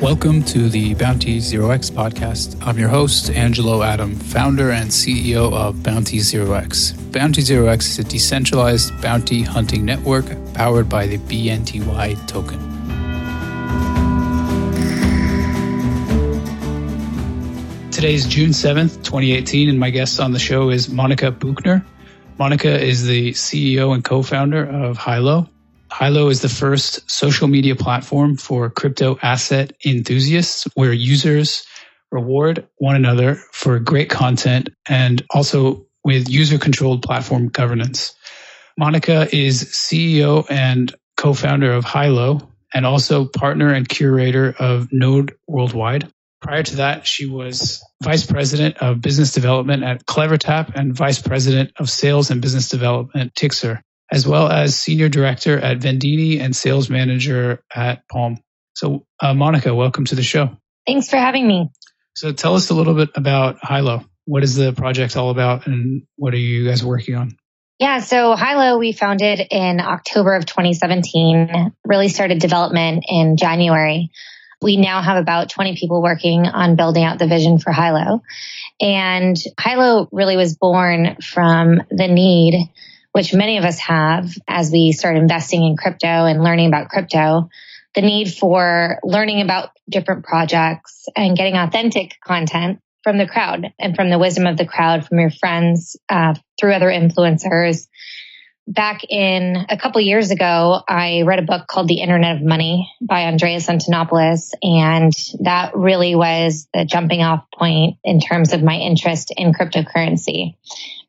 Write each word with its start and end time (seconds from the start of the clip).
Welcome 0.00 0.42
to 0.44 0.70
the 0.70 0.94
Bounty 0.94 1.40
Zero 1.40 1.68
X 1.68 1.90
podcast. 1.90 2.56
I'm 2.66 2.78
your 2.78 2.88
host, 2.88 3.28
Angelo 3.28 3.82
Adam, 3.82 4.16
founder 4.16 4.70
and 4.70 4.88
CEO 4.88 5.52
of 5.52 5.82
Bounty 5.82 6.20
Zero 6.20 6.54
X. 6.54 6.92
Bounty 6.92 7.42
Zero 7.42 7.66
X 7.66 7.90
is 7.90 7.98
a 7.98 8.04
decentralized 8.04 8.98
bounty 9.02 9.42
hunting 9.42 9.84
network 9.84 10.24
powered 10.54 10.88
by 10.88 11.06
the 11.06 11.18
BNTY 11.18 12.26
token. 12.26 12.58
Today 17.90 18.14
is 18.14 18.24
June 18.24 18.50
7th, 18.50 19.04
2018, 19.04 19.68
and 19.68 19.78
my 19.78 19.90
guest 19.90 20.18
on 20.18 20.32
the 20.32 20.38
show 20.38 20.70
is 20.70 20.88
Monica 20.88 21.30
Buchner. 21.30 21.84
Monica 22.38 22.82
is 22.82 23.04
the 23.04 23.32
CEO 23.32 23.92
and 23.92 24.02
co 24.02 24.22
founder 24.22 24.64
of 24.64 24.96
Hilo, 24.96 25.46
Hilo 25.98 26.28
is 26.28 26.40
the 26.40 26.48
first 26.48 27.10
social 27.10 27.48
media 27.48 27.76
platform 27.76 28.36
for 28.36 28.70
crypto 28.70 29.18
asset 29.22 29.74
enthusiasts 29.84 30.66
where 30.74 30.92
users 30.92 31.64
reward 32.10 32.66
one 32.76 32.96
another 32.96 33.36
for 33.52 33.78
great 33.78 34.08
content 34.08 34.70
and 34.88 35.22
also 35.30 35.86
with 36.04 36.28
user 36.28 36.58
controlled 36.58 37.02
platform 37.02 37.48
governance. 37.48 38.14
Monica 38.78 39.28
is 39.34 39.64
CEO 39.64 40.46
and 40.50 40.94
co 41.16 41.34
founder 41.34 41.72
of 41.72 41.84
Hilo 41.84 42.48
and 42.74 42.86
also 42.86 43.26
partner 43.26 43.72
and 43.72 43.88
curator 43.88 44.54
of 44.58 44.88
Node 44.92 45.34
Worldwide. 45.46 46.10
Prior 46.40 46.62
to 46.62 46.76
that, 46.76 47.06
she 47.06 47.26
was 47.26 47.84
vice 48.02 48.26
president 48.26 48.78
of 48.78 49.00
business 49.00 49.32
development 49.32 49.84
at 49.84 50.06
CleverTap 50.06 50.74
and 50.74 50.96
vice 50.96 51.20
president 51.20 51.72
of 51.76 51.88
sales 51.88 52.30
and 52.30 52.40
business 52.40 52.68
development 52.68 53.26
at 53.26 53.34
Tixr 53.34 53.82
as 54.12 54.26
well 54.26 54.48
as 54.48 54.76
senior 54.76 55.08
director 55.08 55.58
at 55.58 55.78
Vendini 55.78 56.38
and 56.38 56.54
sales 56.54 56.90
manager 56.90 57.64
at 57.74 58.06
Palm. 58.08 58.38
So, 58.74 59.06
uh, 59.20 59.32
Monica, 59.32 59.74
welcome 59.74 60.04
to 60.04 60.14
the 60.14 60.22
show. 60.22 60.50
Thanks 60.86 61.08
for 61.08 61.16
having 61.16 61.48
me. 61.48 61.70
So, 62.14 62.32
tell 62.32 62.54
us 62.54 62.68
a 62.68 62.74
little 62.74 62.94
bit 62.94 63.08
about 63.14 63.56
Hilo. 63.62 64.04
What 64.26 64.44
is 64.44 64.54
the 64.54 64.72
project 64.72 65.16
all 65.16 65.30
about, 65.30 65.66
and 65.66 66.02
what 66.16 66.34
are 66.34 66.38
you 66.38 66.66
guys 66.68 66.84
working 66.84 67.16
on? 67.16 67.36
Yeah, 67.78 68.00
so 68.00 68.36
Hilo 68.36 68.78
we 68.78 68.92
founded 68.92 69.40
in 69.50 69.80
October 69.80 70.36
of 70.36 70.46
2017, 70.46 71.72
really 71.84 72.08
started 72.08 72.38
development 72.38 73.04
in 73.08 73.36
January. 73.36 74.10
We 74.60 74.76
now 74.76 75.02
have 75.02 75.16
about 75.16 75.50
20 75.50 75.76
people 75.76 76.00
working 76.02 76.46
on 76.46 76.76
building 76.76 77.02
out 77.02 77.18
the 77.18 77.26
vision 77.26 77.58
for 77.58 77.72
Hilo. 77.72 78.22
And 78.80 79.36
Hilo 79.60 80.08
really 80.12 80.36
was 80.36 80.56
born 80.56 81.16
from 81.20 81.82
the 81.90 82.06
need 82.06 82.70
which 83.12 83.34
many 83.34 83.58
of 83.58 83.64
us 83.64 83.78
have 83.78 84.32
as 84.48 84.70
we 84.70 84.92
start 84.92 85.16
investing 85.16 85.64
in 85.64 85.76
crypto 85.76 86.06
and 86.06 86.42
learning 86.42 86.68
about 86.68 86.88
crypto, 86.88 87.48
the 87.94 88.02
need 88.02 88.32
for 88.32 88.98
learning 89.04 89.42
about 89.42 89.70
different 89.88 90.24
projects 90.24 91.06
and 91.14 91.36
getting 91.36 91.56
authentic 91.56 92.16
content 92.24 92.80
from 93.02 93.18
the 93.18 93.26
crowd 93.26 93.72
and 93.78 93.94
from 93.94 94.10
the 94.10 94.18
wisdom 94.18 94.46
of 94.46 94.56
the 94.56 94.66
crowd, 94.66 95.06
from 95.06 95.18
your 95.18 95.30
friends, 95.30 95.96
uh, 96.08 96.34
through 96.58 96.72
other 96.72 96.88
influencers. 96.88 97.88
Back 98.68 99.00
in 99.08 99.56
a 99.68 99.76
couple 99.76 100.00
years 100.00 100.30
ago, 100.30 100.80
I 100.88 101.22
read 101.22 101.40
a 101.40 101.42
book 101.46 101.66
called 101.66 101.88
The 101.88 102.00
Internet 102.00 102.36
of 102.36 102.42
Money 102.42 102.92
by 103.00 103.24
Andreas 103.24 103.66
Antonopoulos. 103.66 104.52
And 104.62 105.12
that 105.40 105.74
really 105.74 106.14
was 106.14 106.68
the 106.72 106.84
jumping 106.84 107.22
off 107.22 107.44
point 107.52 107.96
in 108.04 108.20
terms 108.20 108.52
of 108.52 108.62
my 108.62 108.76
interest 108.76 109.32
in 109.36 109.52
cryptocurrency. 109.52 110.56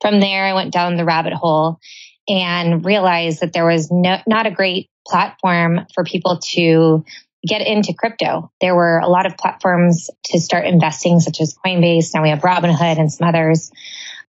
From 0.02 0.20
there, 0.20 0.46
I 0.46 0.54
went 0.54 0.74
down 0.74 0.98
the 0.98 1.06
rabbit 1.06 1.34
hole 1.34 1.80
and 2.28 2.84
realized 2.84 3.42
that 3.42 3.54
there 3.54 3.66
was 3.66 3.92
no, 3.92 4.18
not 4.26 4.48
a 4.48 4.52
great 4.52 4.90
platform 5.08 5.86
for 5.94 6.04
people 6.04 6.40
to 6.54 7.06
get 7.48 7.62
into 7.62 7.94
crypto. 7.94 8.52
There 8.62 8.76
were 8.76 8.98
a 8.98 9.08
lot 9.08 9.26
of 9.26 9.38
platforms 9.38 10.10
to 10.26 10.40
start 10.40 10.66
investing, 10.66 11.20
such 11.20 11.42
as 11.42 11.56
Coinbase. 11.64 12.14
Now 12.14 12.24
we 12.24 12.30
have 12.30 12.40
Robinhood 12.40 12.98
and 12.98 13.12
some 13.12 13.28
others. 13.28 13.72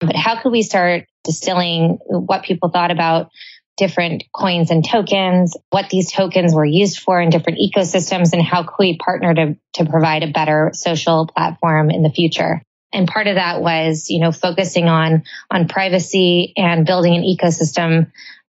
But 0.07 0.17
how 0.17 0.41
could 0.41 0.53
we 0.53 0.63
start 0.63 1.07
distilling 1.25 1.99
what 2.07 2.45
people 2.45 2.71
thought 2.71 2.91
about 2.91 3.31
different 3.77 4.25
coins 4.33 4.71
and 4.71 4.87
tokens, 4.89 5.57
what 5.71 5.91
these 5.91 6.13
tokens 6.13 6.55
were 6.55 6.65
used 6.65 7.01
for 7.01 7.21
in 7.21 7.31
different 7.31 7.59
ecosystems, 7.59 8.33
and 8.33 8.43
how 8.43 8.63
could 8.63 8.77
we 8.79 8.97
partner 8.97 9.35
to, 9.35 9.57
to 9.75 9.85
provide 9.85 10.23
a 10.23 10.31
better 10.31 10.71
social 10.75 11.27
platform 11.27 11.91
in 11.91 12.03
the 12.03 12.11
future? 12.11 12.63
and 12.95 13.09
part 13.09 13.27
of 13.27 13.35
that 13.35 13.61
was 13.61 14.09
you 14.09 14.21
know 14.21 14.33
focusing 14.33 14.89
on 14.89 15.25
on 15.51 15.69
privacy 15.69 16.55
and 16.57 16.87
building 16.87 17.15
an 17.15 17.23
ecosystem 17.23 18.11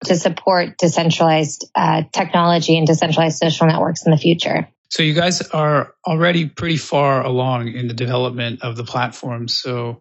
to 0.06 0.16
support 0.16 0.78
decentralized 0.78 1.70
uh, 1.74 2.02
technology 2.10 2.78
and 2.78 2.86
decentralized 2.86 3.36
social 3.36 3.66
networks 3.66 4.04
in 4.06 4.10
the 4.10 4.16
future 4.16 4.66
so 4.88 5.02
you 5.02 5.14
guys 5.14 5.42
are 5.42 5.94
already 6.06 6.48
pretty 6.48 6.78
far 6.78 7.24
along 7.24 7.68
in 7.68 7.86
the 7.86 7.94
development 7.94 8.62
of 8.62 8.76
the 8.76 8.84
platform 8.84 9.46
so 9.46 10.00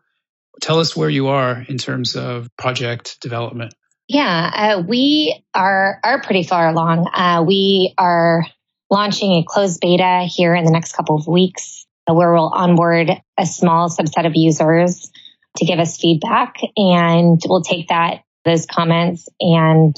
tell 0.62 0.80
us 0.80 0.96
where 0.96 1.10
you 1.10 1.28
are 1.28 1.66
in 1.68 1.78
terms 1.78 2.16
of 2.16 2.48
project 2.58 3.18
development 3.22 3.74
yeah 4.08 4.52
uh, 4.78 4.84
we 4.88 5.44
are 5.54 6.00
are 6.04 6.22
pretty 6.22 6.44
far 6.44 6.70
along 6.70 7.08
uh, 7.14 7.44
we 7.46 7.94
are 7.98 8.46
launching 8.90 9.34
a 9.34 9.44
closed 9.48 9.80
beta 9.82 10.28
here 10.28 10.56
in 10.56 10.66
the 10.66 10.72
next 10.72 10.94
couple 10.94 11.16
of 11.16 11.28
weeks 11.28 11.86
where 12.14 12.34
we'll 12.34 12.50
onboard 12.50 13.10
a 13.38 13.46
small 13.46 13.90
subset 13.90 14.26
of 14.26 14.34
users 14.36 15.12
to 15.58 15.66
give 15.66 15.80
us 15.80 15.98
feedback 15.98 16.56
and 16.76 17.40
we'll 17.48 17.62
take 17.62 17.90
that, 17.90 18.24
those 18.46 18.66
comments 18.66 19.28
and 19.40 19.96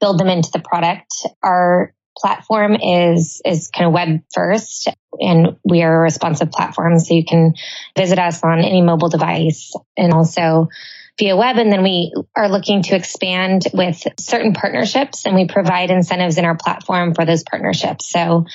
build 0.00 0.18
them 0.18 0.28
into 0.28 0.50
the 0.52 0.60
product. 0.60 1.12
Our 1.42 1.94
platform 2.18 2.76
is, 2.76 3.40
is 3.44 3.68
kind 3.68 3.86
of 3.86 3.92
web 3.92 4.20
first 4.34 4.88
and 5.20 5.56
we 5.64 5.82
are 5.82 5.96
a 5.96 6.02
responsive 6.02 6.50
platform. 6.50 6.98
So 6.98 7.14
you 7.14 7.24
can 7.24 7.54
visit 7.96 8.18
us 8.18 8.42
on 8.42 8.60
any 8.60 8.82
mobile 8.82 9.08
device 9.08 9.72
and 9.96 10.12
also 10.12 10.68
via 11.18 11.36
web. 11.36 11.56
And 11.56 11.72
then 11.72 11.82
we 11.82 12.12
are 12.36 12.48
looking 12.48 12.82
to 12.82 12.96
expand 12.96 13.64
with 13.72 14.06
certain 14.18 14.52
partnerships 14.52 15.26
and 15.26 15.34
we 15.34 15.46
provide 15.46 15.90
incentives 15.90 16.38
in 16.38 16.44
our 16.44 16.56
platform 16.56 17.14
for 17.14 17.24
those 17.24 17.42
partnerships. 17.42 18.10
So 18.10 18.46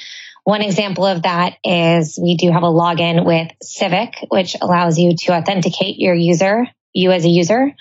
one 0.44 0.62
example 0.62 1.06
of 1.06 1.23
that 1.23 1.57
is 1.63 2.19
we 2.22 2.35
do 2.35 2.52
have 2.52 2.63
a 2.63 2.68
login 2.68 3.25
with 3.25 3.50
Civic, 3.62 4.16
which 4.29 4.56
allows 4.62 4.97
you 5.00 5.16
to 5.19 5.34
authenticate 5.34 5.97
your 6.00 6.16
user, 6.16 6.68
you 6.91 7.12
as 7.12 7.23
a 7.23 7.29
user, 7.29 7.72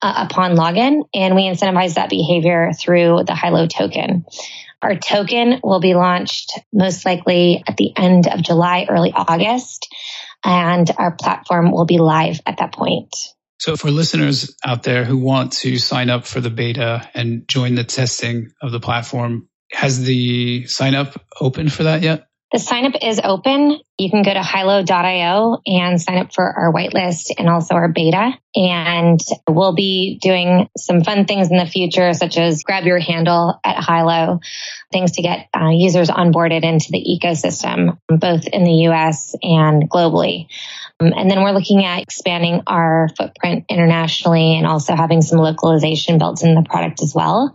uh, 0.00 0.26
upon 0.28 0.56
login. 0.56 1.02
And 1.14 1.34
we 1.34 1.42
incentivize 1.42 1.94
that 1.94 2.08
behavior 2.08 2.72
through 2.78 3.24
the 3.26 3.34
Hilo 3.34 3.66
token. 3.66 4.24
Our 4.86 4.94
token 4.94 5.58
will 5.64 5.80
be 5.80 5.94
launched 5.94 6.60
most 6.72 7.04
likely 7.04 7.60
at 7.66 7.76
the 7.76 7.90
end 7.96 8.28
of 8.28 8.40
July, 8.40 8.86
early 8.88 9.12
August, 9.12 9.92
and 10.44 10.88
our 10.96 11.16
platform 11.16 11.72
will 11.72 11.86
be 11.86 11.98
live 11.98 12.40
at 12.46 12.58
that 12.58 12.72
point. 12.72 13.12
So, 13.58 13.76
for 13.76 13.90
listeners 13.90 14.54
out 14.64 14.84
there 14.84 15.02
who 15.02 15.18
want 15.18 15.54
to 15.54 15.78
sign 15.78 16.08
up 16.08 16.24
for 16.24 16.40
the 16.40 16.50
beta 16.50 17.10
and 17.14 17.48
join 17.48 17.74
the 17.74 17.82
testing 17.82 18.52
of 18.62 18.70
the 18.70 18.78
platform, 18.78 19.48
has 19.72 20.04
the 20.04 20.66
sign 20.66 20.94
up 20.94 21.20
open 21.40 21.68
for 21.68 21.82
that 21.82 22.02
yet? 22.02 22.28
The 22.56 22.60
sign 22.60 22.86
up 22.86 22.94
is 23.02 23.20
open. 23.22 23.80
You 23.98 24.10
can 24.10 24.22
go 24.22 24.32
to 24.32 24.42
hilo.io 24.42 25.58
and 25.66 26.00
sign 26.00 26.16
up 26.16 26.32
for 26.32 26.42
our 26.42 26.72
whitelist 26.72 27.30
and 27.36 27.50
also 27.50 27.74
our 27.74 27.88
beta. 27.88 28.30
And 28.54 29.20
we'll 29.46 29.74
be 29.74 30.18
doing 30.22 30.70
some 30.74 31.04
fun 31.04 31.26
things 31.26 31.50
in 31.50 31.58
the 31.58 31.66
future, 31.66 32.14
such 32.14 32.38
as 32.38 32.62
grab 32.62 32.84
your 32.84 32.98
handle 32.98 33.60
at 33.62 33.84
Hilo, 33.84 34.40
things 34.90 35.12
to 35.12 35.22
get 35.22 35.48
uh, 35.54 35.68
users 35.68 36.08
onboarded 36.08 36.64
into 36.64 36.92
the 36.92 37.20
ecosystem, 37.20 37.98
both 38.08 38.46
in 38.46 38.64
the 38.64 38.88
US 38.88 39.34
and 39.42 39.90
globally. 39.90 40.46
Um, 40.98 41.12
and 41.14 41.30
then 41.30 41.42
we're 41.42 41.52
looking 41.52 41.84
at 41.84 42.00
expanding 42.00 42.62
our 42.66 43.10
footprint 43.18 43.66
internationally 43.68 44.56
and 44.56 44.66
also 44.66 44.96
having 44.96 45.20
some 45.20 45.40
localization 45.40 46.16
built 46.16 46.42
in 46.42 46.54
the 46.54 46.62
product 46.62 47.02
as 47.02 47.14
well. 47.14 47.54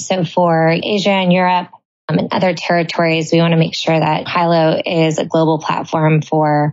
So 0.00 0.24
for 0.24 0.70
Asia 0.70 1.10
and 1.10 1.34
Europe, 1.34 1.68
um, 2.08 2.18
and 2.18 2.28
other 2.32 2.54
territories, 2.54 3.30
we 3.32 3.38
want 3.38 3.52
to 3.52 3.58
make 3.58 3.74
sure 3.74 3.98
that 3.98 4.28
Hilo 4.28 4.80
is 4.84 5.18
a 5.18 5.24
global 5.24 5.58
platform 5.58 6.22
for 6.22 6.72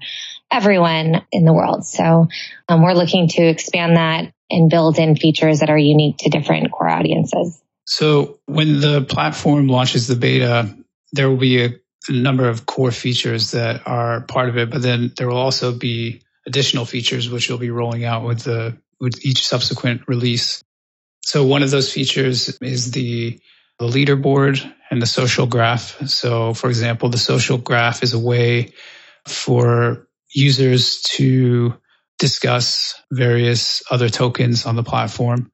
everyone 0.52 1.26
in 1.32 1.46
the 1.46 1.54
world. 1.54 1.86
So 1.86 2.28
um, 2.70 2.84
we're 2.84 2.94
looking 2.94 3.28
to 3.30 3.42
expand 3.42 3.98
that 3.98 4.32
and 4.50 4.70
build 4.70 5.00
in 5.00 5.16
features 5.16 5.60
that 5.60 5.70
are 5.70 5.78
unique 5.78 6.18
to 6.20 6.30
different 6.30 6.72
core 6.72 6.90
audiences. 6.90 7.62
So 7.88 8.40
when 8.46 8.80
the 8.80 9.02
platform 9.02 9.68
launches 9.68 10.08
the 10.08 10.16
beta, 10.16 10.76
there 11.14 11.30
will 11.30 11.38
be 11.38 11.64
a 11.64 11.70
a 12.10 12.14
number 12.14 12.48
of 12.48 12.66
core 12.66 12.92
features 12.92 13.52
that 13.52 13.88
are 13.88 14.22
part 14.22 14.50
of 14.50 14.58
it, 14.58 14.70
but 14.70 14.82
then 14.82 15.12
there 15.18 15.28
will 15.28 15.38
also 15.38 15.72
be 15.72 16.22
additional 16.46 16.86
features 16.86 17.30
which 17.30 17.50
you'll 17.50 17.58
be 17.58 17.72
rolling 17.72 18.06
out 18.06 18.24
with 18.24 18.44
the 18.44 18.78
with 19.00 19.26
each 19.26 19.46
subsequent 19.46 20.08
release. 20.08 20.64
So 21.22 21.46
one 21.46 21.64
of 21.64 21.72
those 21.72 21.92
features 21.92 22.58
is 22.62 22.92
the, 22.92 23.40
the 23.80 23.88
leaderboard 23.88 24.72
and 24.90 25.02
the 25.02 25.08
social 25.08 25.48
graph. 25.48 26.08
So 26.08 26.54
for 26.54 26.70
example, 26.70 27.10
the 27.10 27.18
social 27.18 27.58
graph 27.58 28.04
is 28.04 28.14
a 28.14 28.20
way 28.20 28.74
for 29.28 30.08
users 30.34 31.02
to 31.02 31.76
discuss 32.20 32.96
various 33.12 33.84
other 33.92 34.10
tokens 34.10 34.66
on 34.66 34.76
the 34.76 34.84
platform. 34.84 35.52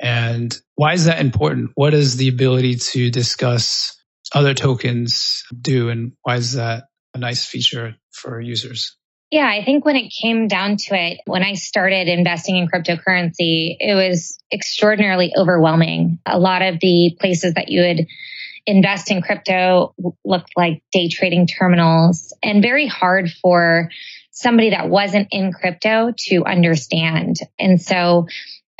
And 0.00 0.56
why 0.76 0.94
is 0.94 1.06
that 1.06 1.20
important? 1.20 1.72
What 1.74 1.92
is 1.92 2.16
the 2.16 2.28
ability 2.28 2.76
to 2.76 3.10
discuss 3.10 3.96
other 4.34 4.54
tokens 4.54 5.42
do, 5.60 5.88
and 5.88 6.12
why 6.22 6.36
is 6.36 6.52
that 6.52 6.84
a 7.14 7.18
nice 7.18 7.44
feature 7.44 7.96
for 8.12 8.40
users? 8.40 8.96
Yeah, 9.30 9.46
I 9.46 9.62
think 9.62 9.84
when 9.84 9.96
it 9.96 10.10
came 10.10 10.48
down 10.48 10.76
to 10.76 10.94
it, 10.94 11.20
when 11.26 11.42
I 11.42 11.54
started 11.54 12.08
investing 12.08 12.56
in 12.56 12.68
cryptocurrency, 12.68 13.76
it 13.78 13.94
was 13.94 14.38
extraordinarily 14.50 15.32
overwhelming. 15.36 16.18
A 16.24 16.38
lot 16.38 16.62
of 16.62 16.80
the 16.80 17.14
places 17.20 17.54
that 17.54 17.68
you 17.68 17.82
would 17.82 18.06
invest 18.64 19.10
in 19.10 19.20
crypto 19.20 19.94
looked 20.24 20.52
like 20.56 20.82
day 20.92 21.08
trading 21.08 21.46
terminals 21.46 22.34
and 22.42 22.62
very 22.62 22.86
hard 22.86 23.30
for 23.42 23.90
somebody 24.30 24.70
that 24.70 24.88
wasn't 24.88 25.28
in 25.30 25.52
crypto 25.52 26.12
to 26.16 26.44
understand. 26.44 27.36
And 27.58 27.80
so 27.82 28.28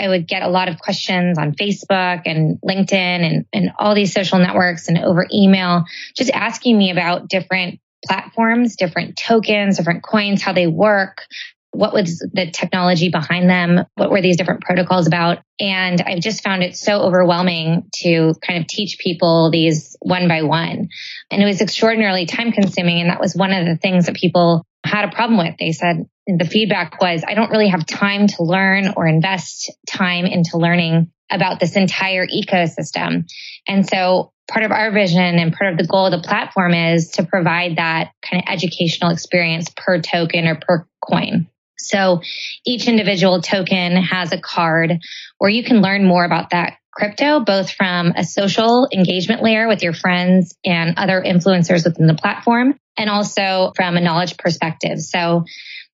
I 0.00 0.08
would 0.08 0.28
get 0.28 0.42
a 0.42 0.48
lot 0.48 0.68
of 0.68 0.78
questions 0.78 1.36
on 1.38 1.56
Facebook 1.56 2.22
and 2.24 2.58
LinkedIn 2.60 2.92
and, 2.92 3.46
and 3.52 3.70
all 3.78 3.94
these 3.94 4.12
social 4.14 4.38
networks 4.38 4.88
and 4.88 4.98
over 4.98 5.26
email, 5.32 5.84
just 6.16 6.30
asking 6.30 6.78
me 6.78 6.90
about 6.90 7.28
different 7.28 7.80
platforms, 8.06 8.76
different 8.76 9.16
tokens, 9.16 9.76
different 9.76 10.02
coins, 10.02 10.42
how 10.42 10.52
they 10.52 10.66
work. 10.66 11.24
What 11.70 11.92
was 11.92 12.18
the 12.32 12.50
technology 12.50 13.10
behind 13.10 13.48
them? 13.50 13.84
What 13.94 14.10
were 14.10 14.22
these 14.22 14.36
different 14.36 14.62
protocols 14.62 15.06
about? 15.06 15.38
And 15.60 16.00
I've 16.00 16.20
just 16.20 16.42
found 16.42 16.62
it 16.62 16.76
so 16.76 17.02
overwhelming 17.02 17.88
to 18.02 18.34
kind 18.44 18.60
of 18.60 18.66
teach 18.66 18.98
people 18.98 19.50
these 19.50 19.96
one 20.00 20.28
by 20.28 20.42
one. 20.42 20.88
And 21.30 21.42
it 21.42 21.44
was 21.44 21.60
extraordinarily 21.60 22.26
time 22.26 22.52
consuming. 22.52 23.00
And 23.00 23.10
that 23.10 23.20
was 23.20 23.34
one 23.36 23.52
of 23.52 23.66
the 23.66 23.76
things 23.76 24.06
that 24.06 24.16
people 24.16 24.64
had 24.84 25.04
a 25.04 25.14
problem 25.14 25.38
with. 25.38 25.56
They 25.58 25.72
said 25.72 26.06
the 26.26 26.46
feedback 26.46 27.00
was, 27.00 27.22
I 27.26 27.34
don't 27.34 27.50
really 27.50 27.68
have 27.68 27.86
time 27.86 28.28
to 28.28 28.42
learn 28.42 28.94
or 28.96 29.06
invest 29.06 29.70
time 29.88 30.24
into 30.24 30.56
learning 30.56 31.10
about 31.30 31.60
this 31.60 31.76
entire 31.76 32.26
ecosystem. 32.26 33.28
And 33.66 33.88
so 33.88 34.32
part 34.50 34.64
of 34.64 34.72
our 34.72 34.90
vision 34.90 35.38
and 35.38 35.52
part 35.52 35.72
of 35.72 35.78
the 35.78 35.86
goal 35.86 36.06
of 36.06 36.12
the 36.12 36.26
platform 36.26 36.72
is 36.72 37.10
to 37.12 37.24
provide 37.24 37.76
that 37.76 38.12
kind 38.22 38.42
of 38.42 38.52
educational 38.52 39.10
experience 39.10 39.70
per 39.76 40.00
token 40.00 40.46
or 40.46 40.56
per 40.56 40.86
coin. 41.00 41.48
So 41.78 42.22
each 42.66 42.88
individual 42.88 43.40
token 43.40 43.96
has 43.96 44.32
a 44.32 44.40
card 44.40 44.98
where 45.38 45.50
you 45.50 45.62
can 45.62 45.80
learn 45.80 46.06
more 46.06 46.24
about 46.24 46.50
that 46.50 46.78
crypto, 46.92 47.40
both 47.40 47.70
from 47.70 48.12
a 48.16 48.24
social 48.24 48.88
engagement 48.92 49.42
layer 49.42 49.68
with 49.68 49.82
your 49.82 49.92
friends 49.92 50.56
and 50.64 50.98
other 50.98 51.22
influencers 51.24 51.84
within 51.84 52.08
the 52.08 52.14
platform, 52.14 52.74
and 52.96 53.08
also 53.08 53.72
from 53.76 53.96
a 53.96 54.00
knowledge 54.00 54.36
perspective. 54.36 55.00
So 55.00 55.44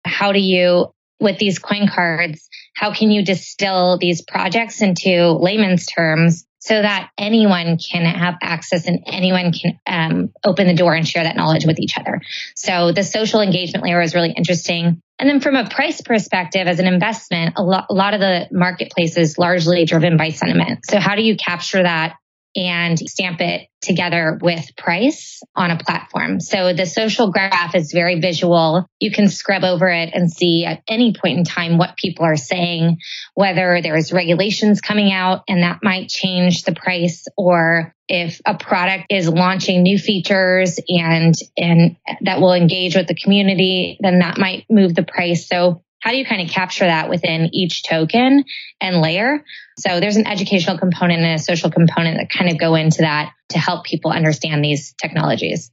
how 0.06 0.32
do 0.32 0.40
you 0.40 0.94
with 1.22 1.38
these 1.38 1.60
coin 1.60 1.88
cards, 1.88 2.50
how 2.76 2.94
can 2.94 3.12
you 3.12 3.24
distill 3.24 3.98
these 3.98 4.22
projects 4.22 4.82
into 4.82 5.32
layman's 5.32 5.86
terms 5.86 6.46
so 6.62 6.80
that 6.80 7.10
anyone 7.18 7.78
can 7.78 8.06
have 8.06 8.36
access 8.42 8.86
and 8.86 9.00
anyone 9.08 9.52
can 9.52 9.80
um, 9.88 10.32
open 10.46 10.68
the 10.68 10.76
door 10.76 10.94
and 10.94 11.08
share 11.08 11.24
that 11.24 11.36
knowledge 11.36 11.66
with 11.66 11.80
each 11.80 11.98
other. 11.98 12.22
So 12.56 12.92
the 12.92 13.04
social 13.04 13.42
engagement 13.42 13.84
layer 13.84 14.00
is 14.00 14.14
really 14.14 14.32
interesting. 14.32 15.02
And 15.18 15.30
then 15.30 15.40
from 15.40 15.56
a 15.56 15.68
price 15.68 16.02
perspective, 16.02 16.68
as 16.68 16.80
an 16.80 16.86
investment, 16.86 17.56
a 17.58 17.64
lot, 17.64 17.88
a 17.90 17.94
lot 17.94 18.14
of 18.14 18.20
the 18.20 18.48
marketplace 18.52 19.18
is 19.18 19.40
largely 19.40 19.86
driven 19.86 20.18
by 20.18 20.30
sentiment. 20.30 20.86
So 20.88 21.00
how 21.00 21.16
do 21.16 21.24
you 21.24 21.36
capture 21.36 21.82
that 21.82 22.16
and 22.56 23.00
stamp 23.00 23.40
it 23.42 23.68
together 23.82 24.38
with 24.42 24.76
price 24.78 25.42
on 25.56 25.72
a 25.72 25.78
platform. 25.78 26.40
So 26.40 26.74
the 26.74 26.86
social 26.86 27.32
graph 27.32 27.74
is 27.76 27.92
very 27.92 28.20
visual. 28.20 28.86
You 29.00 29.12
can 29.12 29.28
scrub 29.28 29.64
over 29.64 29.88
it 29.88 30.12
and 30.14 30.32
see 30.32 30.66
at 30.66 30.84
any 30.88 31.14
point 31.14 31.40
in 31.40 31.44
time 31.44 31.78
what 31.78 31.98
people 31.98 32.26
are 32.26 32.38
saying, 32.38 33.00
whether 33.34 33.82
there's 33.82 34.14
regulations 34.14 34.82
coming 34.82 35.12
out 35.12 35.44
and 35.48 35.64
that 35.64 35.80
might 35.82 36.10
change 36.10 36.64
the 36.64 36.76
price 36.76 37.26
or 37.38 37.94
if 38.08 38.42
a 38.46 38.56
product 38.56 39.06
is 39.10 39.28
launching 39.28 39.84
new 39.84 39.98
features 39.98 40.80
and 40.90 41.34
and 41.58 41.96
that 42.22 42.42
will 42.42 42.54
engage 42.54 42.96
with 42.96 43.08
the 43.08 43.16
community, 43.16 43.98
then 44.02 44.20
that 44.20 44.38
might 44.38 44.66
move 44.70 44.94
the 44.94 45.04
price. 45.04 45.48
So 45.48 45.82
how 46.02 46.12
do 46.12 46.18
you 46.18 46.26
kind 46.26 46.42
of 46.42 46.54
capture 46.54 46.86
that 46.86 47.10
within 47.10 47.50
each 47.54 47.84
token 47.84 48.44
and 48.82 49.02
layer? 49.02 49.44
So 49.82 50.00
there's 50.00 50.18
an 50.18 50.28
educational 50.28 50.78
component 50.78 51.22
and 51.22 51.40
a 51.40 51.44
social 51.44 51.72
component 51.72 52.18
that 52.18 52.30
kind 52.30 52.52
of 52.52 52.60
go 52.60 52.76
into 52.76 53.02
that 53.02 53.32
to 53.50 53.60
help 53.60 53.86
people 53.86 54.12
understand 54.12 54.64
these 54.64 54.94
technologies. 55.02 55.72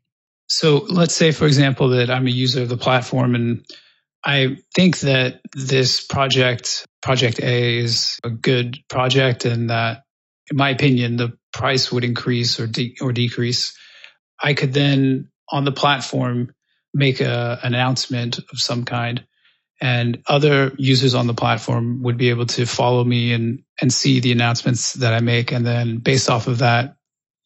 So 0.49 0.87
let's 0.89 1.15
say, 1.15 1.33
for 1.33 1.47
example, 1.47 1.91
that 1.91 2.11
I'm 2.11 2.27
a 2.27 2.31
user 2.31 2.63
of 2.63 2.71
the 2.71 2.79
platform 2.79 3.35
and 3.35 3.67
I 4.25 4.57
think 4.75 5.01
that 5.01 5.41
this 5.55 6.05
project, 6.05 6.87
Project 7.03 7.41
A, 7.41 7.79
is 7.79 8.19
a 8.25 8.31
good 8.31 8.79
project 8.89 9.45
and 9.45 9.71
that, 9.71 10.05
in 10.51 10.57
my 10.57 10.71
opinion, 10.71 11.17
the 11.17 11.37
price 11.53 11.93
would 11.93 12.05
increase 12.05 12.59
or, 12.59 12.67
de- 12.67 12.97
or 13.01 13.13
decrease. 13.13 13.77
I 14.43 14.55
could 14.55 14.73
then, 14.73 15.31
on 15.51 15.65
the 15.65 15.73
platform, 15.73 16.53
make 16.95 17.21
a, 17.21 17.61
an 17.63 17.75
announcement 17.75 18.39
of 18.39 18.59
some 18.59 18.85
kind 18.85 19.25
and 19.81 20.23
other 20.27 20.73
users 20.77 21.15
on 21.15 21.27
the 21.27 21.35
platform 21.35 22.03
would 22.03 22.17
be 22.17 22.31
able 22.31 22.47
to 22.47 22.67
follow 22.67 23.05
me 23.05 23.33
and 23.33 23.63
and 23.81 23.93
see 23.93 24.21
the 24.21 24.33
announcements 24.33 24.95
that 24.95 25.15
I 25.15 25.21
make. 25.21 25.53
And 25.53 25.65
then 25.65 25.99
based 25.99 26.29
off 26.29 26.49
of 26.49 26.59
that 26.59 26.97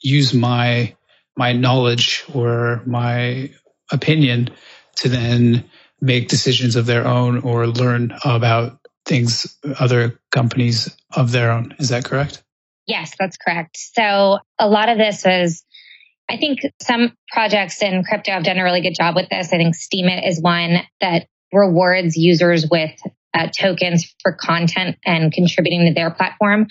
use 0.00 0.32
my 0.32 0.94
my 1.37 1.52
knowledge 1.52 2.25
or 2.34 2.82
my 2.87 3.50
opinion 3.90 4.50
to 4.96 5.08
then 5.08 5.64
make 6.00 6.29
decisions 6.29 6.76
of 6.76 6.87
their 6.87 7.06
own 7.06 7.38
or 7.38 7.67
learn 7.67 8.17
about 8.25 8.78
things 9.05 9.58
other 9.78 10.20
companies 10.31 10.94
of 11.14 11.32
their 11.32 11.50
own. 11.50 11.75
Is 11.78 11.90
that 11.90 12.05
correct? 12.05 12.43
Yes 12.87 13.12
that's 13.19 13.37
correct. 13.37 13.76
So 13.76 14.38
a 14.58 14.69
lot 14.69 14.88
of 14.88 14.96
this 14.96 15.26
is 15.26 15.64
I 16.31 16.38
think 16.38 16.61
some 16.81 17.14
projects 17.31 17.82
in 17.82 18.05
crypto 18.05 18.32
have 18.32 18.44
done 18.44 18.58
a 18.58 18.64
really 18.64 18.81
good 18.81 18.94
job 18.99 19.17
with 19.17 19.28
this. 19.28 19.52
I 19.52 19.58
think 19.58 19.75
Steemit 19.76 20.26
is 20.26 20.40
one 20.40 20.78
that 21.00 21.26
rewards 21.52 22.16
users 22.16 22.66
with 22.70 22.93
uh, 23.34 23.49
tokens 23.56 24.14
for 24.22 24.32
content 24.32 24.96
and 25.04 25.32
contributing 25.32 25.87
to 25.87 25.94
their 25.94 26.10
platform. 26.10 26.66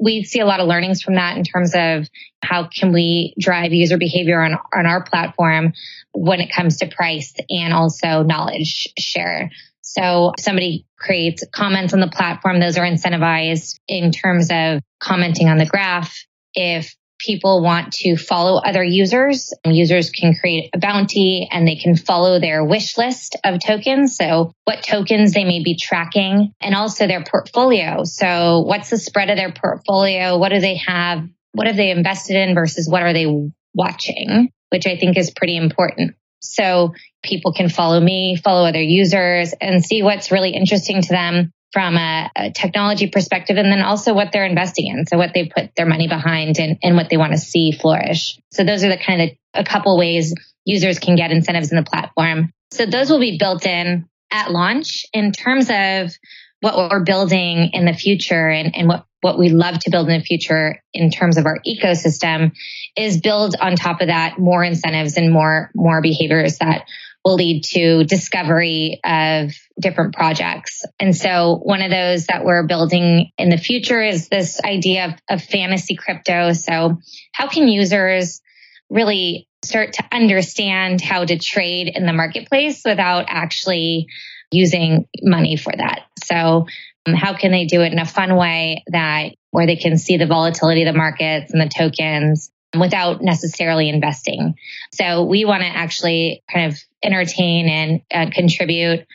We 0.00 0.22
see 0.24 0.40
a 0.40 0.46
lot 0.46 0.60
of 0.60 0.68
learnings 0.68 1.02
from 1.02 1.16
that 1.16 1.36
in 1.36 1.44
terms 1.44 1.72
of 1.74 2.08
how 2.42 2.68
can 2.68 2.92
we 2.92 3.34
drive 3.38 3.72
user 3.72 3.98
behavior 3.98 4.40
on, 4.40 4.56
on 4.74 4.86
our 4.86 5.02
platform 5.02 5.72
when 6.12 6.40
it 6.40 6.52
comes 6.52 6.78
to 6.78 6.86
price 6.86 7.34
and 7.50 7.72
also 7.72 8.22
knowledge 8.22 8.88
share. 8.98 9.50
So 9.82 10.32
somebody 10.38 10.86
creates 10.98 11.44
comments 11.52 11.94
on 11.94 12.00
the 12.00 12.08
platform, 12.08 12.60
those 12.60 12.76
are 12.76 12.86
incentivized 12.86 13.78
in 13.88 14.12
terms 14.12 14.48
of 14.50 14.80
commenting 15.00 15.48
on 15.48 15.58
the 15.58 15.66
graph. 15.66 16.24
If 16.54 16.94
people 17.18 17.62
want 17.62 17.92
to 17.92 18.16
follow 18.16 18.60
other 18.60 18.82
users. 18.82 19.52
Users 19.64 20.10
can 20.10 20.34
create 20.34 20.70
a 20.74 20.78
bounty 20.78 21.48
and 21.50 21.66
they 21.66 21.76
can 21.76 21.96
follow 21.96 22.40
their 22.40 22.64
wish 22.64 22.96
list 22.96 23.36
of 23.44 23.60
tokens. 23.64 24.16
So 24.16 24.52
what 24.64 24.82
tokens 24.82 25.32
they 25.32 25.44
may 25.44 25.62
be 25.62 25.76
tracking 25.80 26.52
and 26.60 26.74
also 26.74 27.06
their 27.06 27.24
portfolio. 27.24 28.04
So 28.04 28.60
what's 28.60 28.90
the 28.90 28.98
spread 28.98 29.30
of 29.30 29.36
their 29.36 29.52
portfolio? 29.52 30.38
What 30.38 30.50
do 30.50 30.60
they 30.60 30.76
have? 30.76 31.28
What 31.52 31.66
have 31.66 31.76
they 31.76 31.90
invested 31.90 32.36
in 32.36 32.54
versus 32.54 32.88
what 32.88 33.02
are 33.02 33.12
they 33.12 33.26
watching? 33.74 34.50
Which 34.70 34.86
I 34.86 34.96
think 34.96 35.16
is 35.16 35.30
pretty 35.30 35.56
important. 35.56 36.14
So 36.40 36.94
people 37.22 37.52
can 37.52 37.68
follow 37.68 37.98
me, 37.98 38.36
follow 38.36 38.66
other 38.66 38.82
users 38.82 39.54
and 39.60 39.84
see 39.84 40.02
what's 40.02 40.30
really 40.30 40.50
interesting 40.50 41.02
to 41.02 41.08
them 41.08 41.52
from 41.72 41.96
a, 41.96 42.30
a, 42.34 42.50
technology 42.50 43.08
perspective 43.08 43.56
and 43.56 43.70
then 43.70 43.82
also 43.82 44.14
what 44.14 44.32
they're 44.32 44.46
investing 44.46 44.86
in. 44.86 45.06
So 45.06 45.18
what 45.18 45.32
they 45.34 45.50
put 45.54 45.74
their 45.76 45.86
money 45.86 46.08
behind 46.08 46.58
and, 46.58 46.78
and 46.82 46.96
what 46.96 47.10
they 47.10 47.16
want 47.16 47.32
to 47.32 47.38
see 47.38 47.72
flourish. 47.72 48.38
So 48.50 48.64
those 48.64 48.84
are 48.84 48.88
the 48.88 48.98
kind 48.98 49.22
of 49.22 49.30
a 49.54 49.64
couple 49.64 49.98
ways 49.98 50.34
users 50.64 50.98
can 50.98 51.16
get 51.16 51.30
incentives 51.30 51.70
in 51.70 51.76
the 51.76 51.82
platform. 51.82 52.52
So 52.70 52.86
those 52.86 53.10
will 53.10 53.20
be 53.20 53.38
built 53.38 53.66
in 53.66 54.06
at 54.30 54.50
launch 54.50 55.06
in 55.12 55.32
terms 55.32 55.70
of 55.70 56.12
what 56.60 56.76
we're 56.76 57.04
building 57.04 57.70
in 57.72 57.84
the 57.84 57.92
future 57.92 58.48
and, 58.48 58.74
and 58.74 58.88
what, 58.88 59.06
what 59.20 59.38
we 59.38 59.48
love 59.48 59.78
to 59.80 59.90
build 59.90 60.08
in 60.08 60.18
the 60.18 60.24
future 60.24 60.82
in 60.92 61.10
terms 61.10 61.38
of 61.38 61.46
our 61.46 61.58
ecosystem 61.66 62.52
is 62.96 63.20
build 63.20 63.56
on 63.60 63.74
top 63.74 64.00
of 64.00 64.08
that 64.08 64.38
more 64.38 64.62
incentives 64.62 65.16
and 65.16 65.32
more, 65.32 65.70
more 65.74 66.00
behaviors 66.00 66.58
that 66.58 66.86
will 67.24 67.34
lead 67.34 67.64
to 67.64 68.04
discovery 68.04 69.00
of 69.04 69.52
different 69.80 70.14
projects. 70.14 70.84
And 71.00 71.16
so 71.16 71.60
one 71.62 71.82
of 71.82 71.90
those 71.90 72.26
that 72.26 72.44
we're 72.44 72.66
building 72.66 73.32
in 73.36 73.48
the 73.48 73.58
future 73.58 74.00
is 74.00 74.28
this 74.28 74.60
idea 74.64 75.06
of, 75.06 75.14
of 75.28 75.42
fantasy 75.42 75.96
crypto. 75.96 76.52
So 76.52 76.98
how 77.32 77.48
can 77.48 77.68
users 77.68 78.40
really 78.88 79.48
start 79.64 79.94
to 79.94 80.04
understand 80.12 81.00
how 81.00 81.24
to 81.24 81.38
trade 81.38 81.90
in 81.94 82.06
the 82.06 82.12
marketplace 82.12 82.82
without 82.84 83.26
actually 83.28 84.06
using 84.52 85.08
money 85.20 85.56
for 85.56 85.72
that? 85.76 86.02
So 86.24 86.66
how 87.14 87.34
can 87.34 87.52
they 87.52 87.64
do 87.66 87.82
it 87.82 87.92
in 87.92 87.98
a 87.98 88.06
fun 88.06 88.36
way 88.36 88.84
that 88.88 89.34
where 89.50 89.66
they 89.66 89.76
can 89.76 89.98
see 89.98 90.16
the 90.16 90.26
volatility 90.26 90.82
of 90.82 90.92
the 90.92 90.98
markets 90.98 91.52
and 91.52 91.60
the 91.60 91.68
tokens 91.68 92.50
without 92.78 93.22
necessarily 93.22 93.88
investing. 93.88 94.54
So 94.92 95.24
we 95.24 95.44
want 95.44 95.62
to 95.62 95.68
actually 95.68 96.42
kind 96.52 96.72
of 96.72 96.78
entertain 97.02 97.68
and 97.68 98.00
uh, 98.12 98.30
contribute 98.32 99.06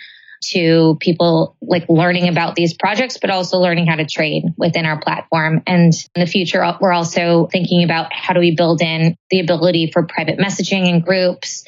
to 0.52 0.98
people 1.00 1.56
like 1.62 1.88
learning 1.88 2.28
about 2.28 2.56
these 2.56 2.74
projects, 2.74 3.18
but 3.20 3.30
also 3.30 3.60
learning 3.60 3.88
how 3.88 3.96
to 3.96 4.06
trade 4.06 4.44
within 4.58 4.86
our 4.86 5.00
platform. 5.00 5.62
And 5.66 5.94
in 6.16 6.20
the 6.20 6.26
future, 6.26 6.64
we're 6.82 6.92
also 6.92 7.48
thinking 7.52 7.84
about 7.84 8.12
how 8.14 8.34
do 8.34 8.40
we 8.40 8.56
build 8.56 8.82
in 8.82 9.16
the 9.30 9.40
ability 9.40 9.92
for 9.92 10.04
private 10.04 10.38
messaging 10.38 10.90
and 10.90 11.04
groups. 11.04 11.64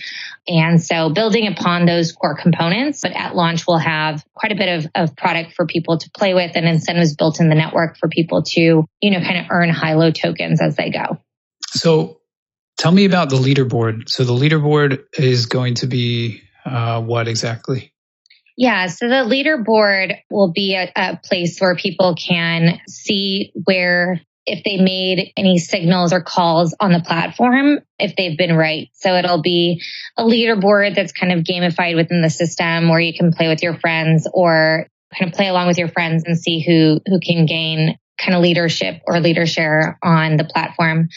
And 0.47 0.81
so 0.81 1.09
building 1.09 1.47
upon 1.47 1.85
those 1.85 2.11
core 2.11 2.35
components, 2.35 3.01
but 3.01 3.13
at 3.13 3.35
launch, 3.35 3.65
we'll 3.67 3.77
have 3.77 4.23
quite 4.35 4.51
a 4.51 4.55
bit 4.55 4.85
of, 4.85 4.91
of 4.93 5.15
product 5.15 5.53
for 5.53 5.65
people 5.65 5.97
to 5.97 6.09
play 6.11 6.33
with 6.33 6.51
and 6.55 6.67
incentives 6.67 7.15
built 7.15 7.39
in 7.39 7.49
the 7.49 7.55
network 7.55 7.97
for 7.97 8.07
people 8.07 8.43
to, 8.43 8.85
you 9.01 9.11
know, 9.11 9.19
kind 9.19 9.39
of 9.39 9.47
earn 9.49 9.73
Hilo 9.73 10.11
tokens 10.11 10.61
as 10.61 10.75
they 10.75 10.91
go. 10.91 11.19
So 11.69 12.19
tell 12.77 12.91
me 12.91 13.05
about 13.05 13.29
the 13.29 13.37
leaderboard. 13.37 14.07
So 14.07 14.23
the 14.23 14.33
leaderboard 14.33 15.03
is 15.17 15.47
going 15.47 15.75
to 15.75 15.87
be 15.87 16.41
uh, 16.65 17.01
what 17.01 17.27
exactly? 17.27 17.91
Yeah, 18.57 18.87
so 18.87 19.09
the 19.09 19.15
leaderboard 19.15 20.17
will 20.29 20.51
be 20.51 20.75
a, 20.75 20.91
a 20.95 21.19
place 21.21 21.59
where 21.59 21.75
people 21.75 22.15
can 22.15 22.79
see 22.87 23.51
where 23.65 24.21
if 24.45 24.63
they 24.63 24.77
made 24.77 25.33
any 25.35 25.57
signals 25.57 26.13
or 26.13 26.21
calls 26.21 26.75
on 26.79 26.91
the 26.91 27.01
platform, 27.01 27.79
if 27.97 28.15
they've 28.15 28.37
been 28.37 28.55
right. 28.55 28.89
So 28.93 29.15
it'll 29.15 29.41
be 29.41 29.81
a 30.17 30.23
leaderboard 30.23 30.95
that's 30.95 31.11
kind 31.11 31.31
of 31.31 31.43
gamified 31.43 31.95
within 31.95 32.21
the 32.21 32.29
system 32.29 32.89
where 32.89 32.99
you 32.99 33.13
can 33.13 33.31
play 33.31 33.47
with 33.47 33.63
your 33.63 33.75
friends 33.75 34.27
or 34.31 34.87
kind 35.17 35.31
of 35.31 35.35
play 35.35 35.47
along 35.47 35.67
with 35.67 35.77
your 35.77 35.87
friends 35.87 36.23
and 36.25 36.37
see 36.37 36.59
who, 36.59 36.99
who 37.07 37.19
can 37.19 37.45
gain 37.45 37.97
kind 38.19 38.35
of 38.35 38.41
leadership 38.41 39.01
or 39.07 39.19
leader 39.19 39.45
share 39.45 39.97
on 40.03 40.37
the 40.37 40.45
platform. 40.45 41.09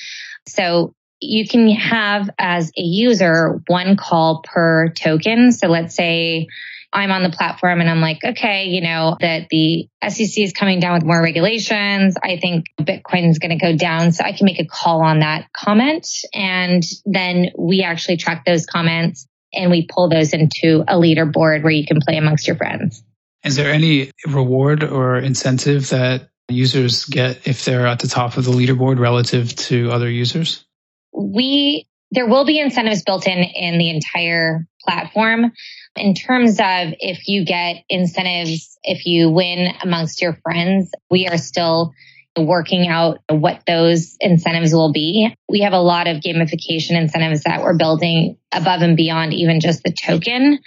So 0.47 0.95
you 1.21 1.47
can 1.47 1.69
have 1.71 2.31
as 2.39 2.71
a 2.77 2.83
user 2.83 3.61
one 3.67 3.97
call 3.97 4.43
per 4.43 4.89
token. 4.91 5.53
So 5.53 5.69
let's 5.69 5.95
say 5.95 6.47
I'm 6.93 7.11
on 7.11 7.23
the 7.23 7.31
platform 7.31 7.81
and 7.81 7.91
I'm 7.91 8.01
like, 8.01 8.19
okay, 8.25 8.65
you 8.65 8.81
know, 8.81 9.17
that 9.21 9.49
the 9.51 9.89
SEC 10.09 10.39
is 10.39 10.53
coming 10.53 10.81
down 10.81 10.95
with 10.95 11.05
more 11.05 11.23
regulations. 11.23 12.17
I 12.23 12.39
think 12.39 12.67
Bitcoin 12.81 13.29
is 13.29 13.39
going 13.39 13.59
to 13.59 13.63
go 13.63 13.77
down. 13.77 14.13
So 14.13 14.25
I 14.25 14.33
can 14.33 14.47
make 14.47 14.59
a 14.59 14.65
call 14.65 15.03
on 15.03 15.21
that 15.21 15.53
comment. 15.53 16.09
And 16.33 16.83
then 17.05 17.51
we 17.59 17.83
actually 17.83 18.17
track 18.17 18.45
those 18.47 18.65
comments 18.65 19.27
and 19.53 19.71
we 19.71 19.87
pull 19.87 20.09
those 20.09 20.33
into 20.33 20.85
a 20.89 20.95
leaderboard 20.95 21.63
where 21.63 21.73
you 21.73 21.87
can 21.87 22.01
play 22.01 22.17
amongst 22.17 22.47
your 22.47 22.57
friends. 22.57 23.03
Is 23.45 23.57
there 23.57 23.71
any 23.71 24.11
reward 24.27 24.83
or 24.83 25.19
incentive 25.19 25.91
that 25.91 26.31
users 26.49 27.05
get 27.05 27.47
if 27.47 27.65
they're 27.65 27.87
at 27.87 27.99
the 28.01 28.09
top 28.09 28.37
of 28.37 28.45
the 28.45 28.51
leaderboard 28.51 28.99
relative 28.99 29.55
to 29.57 29.91
other 29.93 30.11
users? 30.11 30.65
We 31.13 31.87
there 32.11 32.27
will 32.27 32.45
be 32.45 32.59
incentives 32.59 33.03
built 33.03 33.27
in 33.27 33.39
in 33.39 33.79
the 33.79 33.91
entire 33.91 34.67
platform 34.87 35.53
in 35.97 36.15
terms 36.15 36.59
of 36.59 36.95
if 37.01 37.29
you 37.29 37.45
get 37.45 37.85
incentives 37.89 38.79
if 38.83 39.07
you 39.07 39.31
win 39.31 39.69
amongst 39.83 40.23
your 40.23 40.35
friends 40.43 40.91
we 41.11 41.27
are 41.29 41.39
still 41.39 41.93
working 42.37 42.89
out 42.89 43.19
what 43.29 43.63
those 43.67 44.17
incentives 44.21 44.73
will 44.73 44.93
be. 44.93 45.35
We 45.49 45.61
have 45.61 45.73
a 45.73 45.81
lot 45.81 46.07
of 46.07 46.19
gamification 46.19 46.93
incentives 46.93 47.43
that 47.43 47.63
we're 47.63 47.77
building 47.77 48.37
above 48.53 48.83
and 48.83 48.97
beyond 48.97 49.35
even 49.35 49.61
just 49.61 49.83
the 49.83 49.93
token 49.93 50.59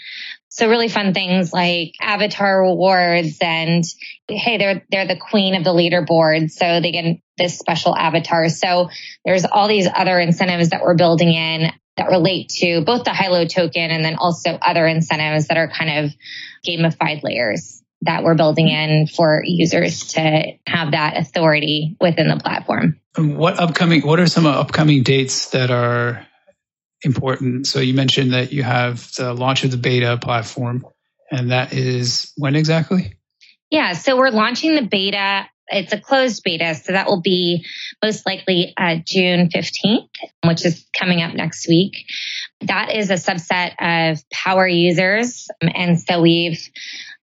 so 0.52 0.68
really 0.68 0.90
fun 0.90 1.14
things 1.14 1.54
like 1.54 1.94
avatar 2.02 2.62
rewards 2.62 3.38
and 3.42 3.86
hey, 4.28 4.58
they're 4.58 4.86
they're 4.92 5.08
the 5.08 5.18
queen 5.18 5.56
of 5.56 5.64
the 5.64 5.72
leaderboard, 5.72 6.52
so 6.52 6.82
they 6.82 6.92
get 6.92 7.20
this 7.38 7.58
special 7.58 7.96
avatar. 7.96 8.50
So 8.50 8.90
there's 9.24 9.46
all 9.46 9.70
these 9.70 9.88
other 9.92 10.20
incentives 10.20 10.70
that 10.70 10.82
we're 10.84 10.98
building 10.98 11.32
in 11.32 11.72
that 11.96 12.10
relate 12.10 12.50
to 12.60 12.84
both 12.86 13.06
the 13.06 13.14
Hilo 13.14 13.46
token 13.46 13.92
and 13.92 14.04
then 14.04 14.16
also 14.16 14.52
other 14.52 14.86
incentives 14.86 15.48
that 15.48 15.56
are 15.56 15.70
kind 15.70 16.06
of 16.06 16.12
gamified 16.68 17.24
layers 17.24 17.82
that 18.02 18.24
we're 18.24 18.36
building 18.36 18.68
in 18.68 19.08
for 19.08 19.42
users 19.46 20.08
to 20.14 20.44
have 20.68 20.92
that 20.92 21.16
authority 21.16 21.96
within 22.02 22.28
the 22.28 22.38
platform. 22.38 23.00
What 23.16 23.58
upcoming 23.58 24.02
what 24.02 24.20
are 24.20 24.28
some 24.28 24.46
upcoming 24.46 25.04
dates 25.04 25.52
that 25.52 25.72
are 25.72 26.28
important. 27.04 27.68
So 27.68 27.80
you 27.80 27.94
mentioned 27.94 28.34
that 28.34 28.52
you 28.52 28.64
have 28.64 29.14
the 29.16 29.34
launch 29.34 29.64
of 29.64 29.72
the 29.72 29.78
beta 29.78 30.18
platform, 30.22 30.86
and 31.32 31.52
that 31.52 31.74
is 31.74 32.32
when 32.38 32.56
exactly? 32.56 33.16
Yeah, 33.70 33.94
so 33.94 34.18
we're 34.18 34.30
launching 34.30 34.76
the 34.76 34.82
beta. 34.82 35.48
It's 35.68 35.94
a 35.94 36.00
closed 36.00 36.44
beta, 36.44 36.76
so 36.76 36.92
that 36.92 37.08
will 37.08 37.22
be 37.22 37.66
most 38.04 38.26
likely 38.26 38.74
uh, 38.76 38.98
June 39.06 39.48
15th, 39.48 40.10
which 40.46 40.66
is 40.66 40.86
coming 40.98 41.22
up 41.22 41.34
next 41.34 41.68
week. 41.70 41.94
That 42.62 42.94
is 42.94 43.10
a 43.10 43.14
subset 43.14 43.76
of 43.80 44.22
power 44.30 44.68
users. 44.68 45.48
And 45.62 45.98
so 46.00 46.22
we've 46.22 46.60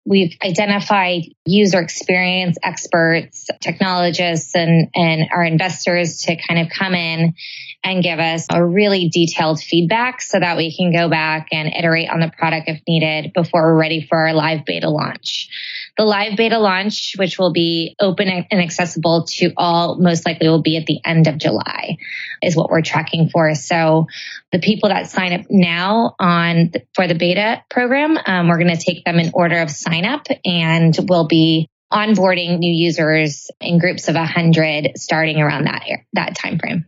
We've 0.08 0.38
identified 0.42 1.24
user 1.46 1.82
experience 1.82 2.58
experts, 2.64 3.50
technologists, 3.60 4.56
and, 4.56 4.90
and 4.96 5.30
our 5.34 5.44
investors 5.44 6.22
to 6.22 6.38
kind 6.38 6.62
of 6.62 6.70
come 6.70 6.96
in 6.96 7.36
and 7.84 8.04
give 8.04 8.20
us 8.20 8.48
a 8.50 8.64
really 8.64 9.10
detailed 9.10 9.60
feedback 9.60 10.22
so 10.22 10.40
that 10.40 10.56
we 10.56 10.76
can 10.76 10.94
go 10.94 11.10
back 11.10 11.48
and 11.52 11.68
iterate 11.74 12.10
on 12.10 12.22
the 12.22 12.32
product 12.38 12.70
if 12.70 12.82
needed 12.88 13.34
before 13.34 13.64
we're 13.64 13.80
ready 13.80 14.06
for 14.08 14.18
our 14.18 14.34
live 14.34 14.66
beta 14.66 14.90
launch. 14.90 15.50
The 15.98 16.06
live 16.06 16.38
beta 16.38 16.60
launch, 16.60 17.16
which 17.18 17.40
will 17.40 17.52
be 17.52 17.96
open 18.00 18.28
and 18.30 18.62
accessible 18.62 19.26
to 19.38 19.52
all, 19.58 19.98
most 19.98 20.26
likely 20.26 20.48
will 20.48 20.62
be 20.62 20.78
at 20.78 20.86
the 20.86 21.00
end 21.04 21.28
of 21.28 21.38
July, 21.40 21.98
is 22.44 22.56
what 22.56 22.70
we're 22.70 22.84
tracking 22.84 23.30
for. 23.30 23.56
So 23.56 24.06
the 24.52 24.60
people 24.60 24.90
that 24.90 25.10
sign 25.10 25.34
up 25.34 25.48
now 25.50 26.16
on 26.20 26.72
for 26.94 27.08
the 27.08 27.16
beta 27.16 27.64
program, 27.70 28.18
um, 28.26 28.48
we're 28.48 28.60
going 28.60 28.76
to 28.76 28.84
take 28.84 29.06
them 29.06 29.18
in 29.20 29.32
order 29.34 29.60
of 29.60 29.72
sign 29.72 30.06
up 30.06 30.28
and 30.46 30.96
we'll 31.10 31.28
be 31.28 31.68
onboarding 31.92 32.60
new 32.60 32.74
users 32.74 33.50
in 33.60 33.80
groups 33.80 34.08
of 34.08 34.16
100 34.16 34.92
starting 34.98 35.42
around 35.42 35.66
that 35.66 35.84
that 36.14 36.36
time 36.36 36.60
frame. 36.60 36.86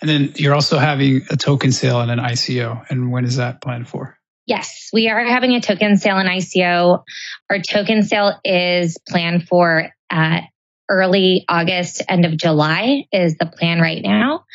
And 0.00 0.08
then 0.08 0.32
you're 0.36 0.54
also 0.54 0.78
having 0.78 1.22
a 1.30 1.36
token 1.36 1.72
sale 1.72 2.00
and 2.00 2.10
an 2.10 2.18
ICO. 2.18 2.84
And 2.90 3.10
when 3.10 3.24
is 3.24 3.36
that 3.36 3.60
planned 3.60 3.88
for? 3.88 4.19
Yes, 4.50 4.88
we 4.92 5.08
are 5.08 5.24
having 5.24 5.52
a 5.52 5.60
token 5.60 5.96
sale 5.96 6.18
and 6.18 6.28
ICO. 6.28 7.04
Our 7.48 7.60
token 7.60 8.02
sale 8.02 8.34
is 8.44 8.98
planned 9.08 9.46
for 9.46 9.90
uh, 10.10 10.40
early 10.88 11.44
August, 11.48 12.02
end 12.08 12.24
of 12.24 12.36
July 12.36 13.04
is 13.12 13.36
the 13.36 13.46
plan 13.46 13.80
right 13.80 14.02
now. 14.02 14.46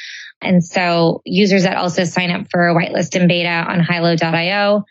And 0.41 0.61
so 0.61 1.21
users 1.23 1.63
that 1.63 1.77
also 1.77 2.03
sign 2.03 2.29
up 2.29 2.47
for 2.51 2.75
whitelist 2.75 3.15
and 3.15 3.29
beta 3.29 3.47
on 3.47 3.79
hilo.io 3.79 4.83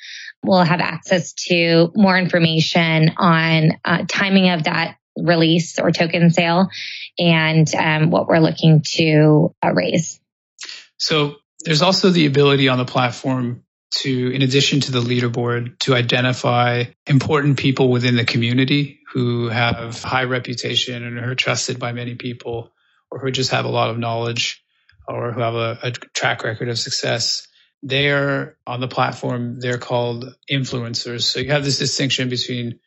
will 0.43 0.65
have 0.65 0.81
access 0.81 1.35
to 1.49 1.93
more 1.95 2.17
information 2.17 3.11
on 3.19 3.73
uh, 3.85 4.07
timing 4.09 4.49
of 4.49 4.65
that 4.65 4.97
release 5.19 5.79
or 5.79 5.91
token 5.91 6.31
sale 6.31 6.69
and 7.19 7.73
um, 7.75 8.11
what 8.11 8.27
we're 8.27 8.39
looking 8.39 8.83
to 8.93 9.55
uh, 9.63 9.71
raise. 9.75 10.19
So 10.97 11.35
there's 11.67 11.83
also 11.83 12.09
the 12.09 12.25
ability 12.25 12.69
on 12.69 12.79
the 12.79 12.87
platform 12.87 13.65
to, 13.97 14.31
in 14.31 14.43
addition 14.43 14.81
to 14.81 14.93
the 14.93 15.01
leaderboard, 15.01 15.79
to 15.81 15.95
identify 15.95 16.85
important 17.07 17.59
people 17.59 17.91
within 17.91 18.17
the 18.17 18.25
community 18.25 19.01
who 19.13 19.49
have 19.49 20.03
high 20.03 20.25
reputation 20.25 21.05
and 21.05 21.19
are 21.19 21.35
trusted 21.35 21.79
by 21.79 21.93
many 21.93 22.15
people 22.15 22.73
or 23.11 23.19
who 23.21 23.31
just 23.31 23.51
have 23.51 23.65
a 23.65 23.71
lot 23.71 23.91
of 23.91 23.99
knowledge 23.99 24.65
or 25.07 25.33
who 25.33 25.41
have 25.41 25.55
a, 25.55 25.79
a 25.83 25.91
track 25.91 26.43
record 26.43 26.69
of 26.69 26.79
success. 26.79 27.47
They're 27.83 28.57
on 28.67 28.81
the 28.81 28.89
platform, 28.89 29.61
they're 29.61 29.79
called 29.79 30.35
influencers. 30.51 31.23
So 31.23 31.41
you 31.41 31.51
have 31.51 31.65
this 31.65 31.79
distinction 31.79 32.29
between 32.29 32.81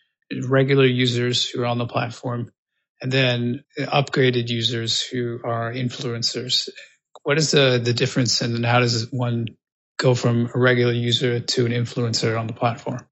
regular 0.47 0.85
users 0.85 1.47
who 1.47 1.61
are 1.61 1.67
on 1.67 1.77
the 1.77 1.85
platform 1.85 2.51
and 3.01 3.11
then 3.11 3.63
upgraded 3.77 4.49
users 4.49 5.01
who 5.01 5.39
are 5.43 5.71
influencers. 5.71 6.67
What 7.23 7.37
is 7.37 7.51
the, 7.51 7.79
the 7.81 7.93
difference 7.93 8.41
and 8.41 8.65
how 8.65 8.79
does 8.79 9.11
one 9.11 9.45
go 9.97 10.15
from 10.15 10.49
a 10.53 10.59
regular 10.59 10.93
user 10.93 11.39
to 11.39 11.65
an 11.65 11.71
influencer 11.71 12.39
on 12.39 12.47
the 12.47 12.53
platform? 12.53 13.05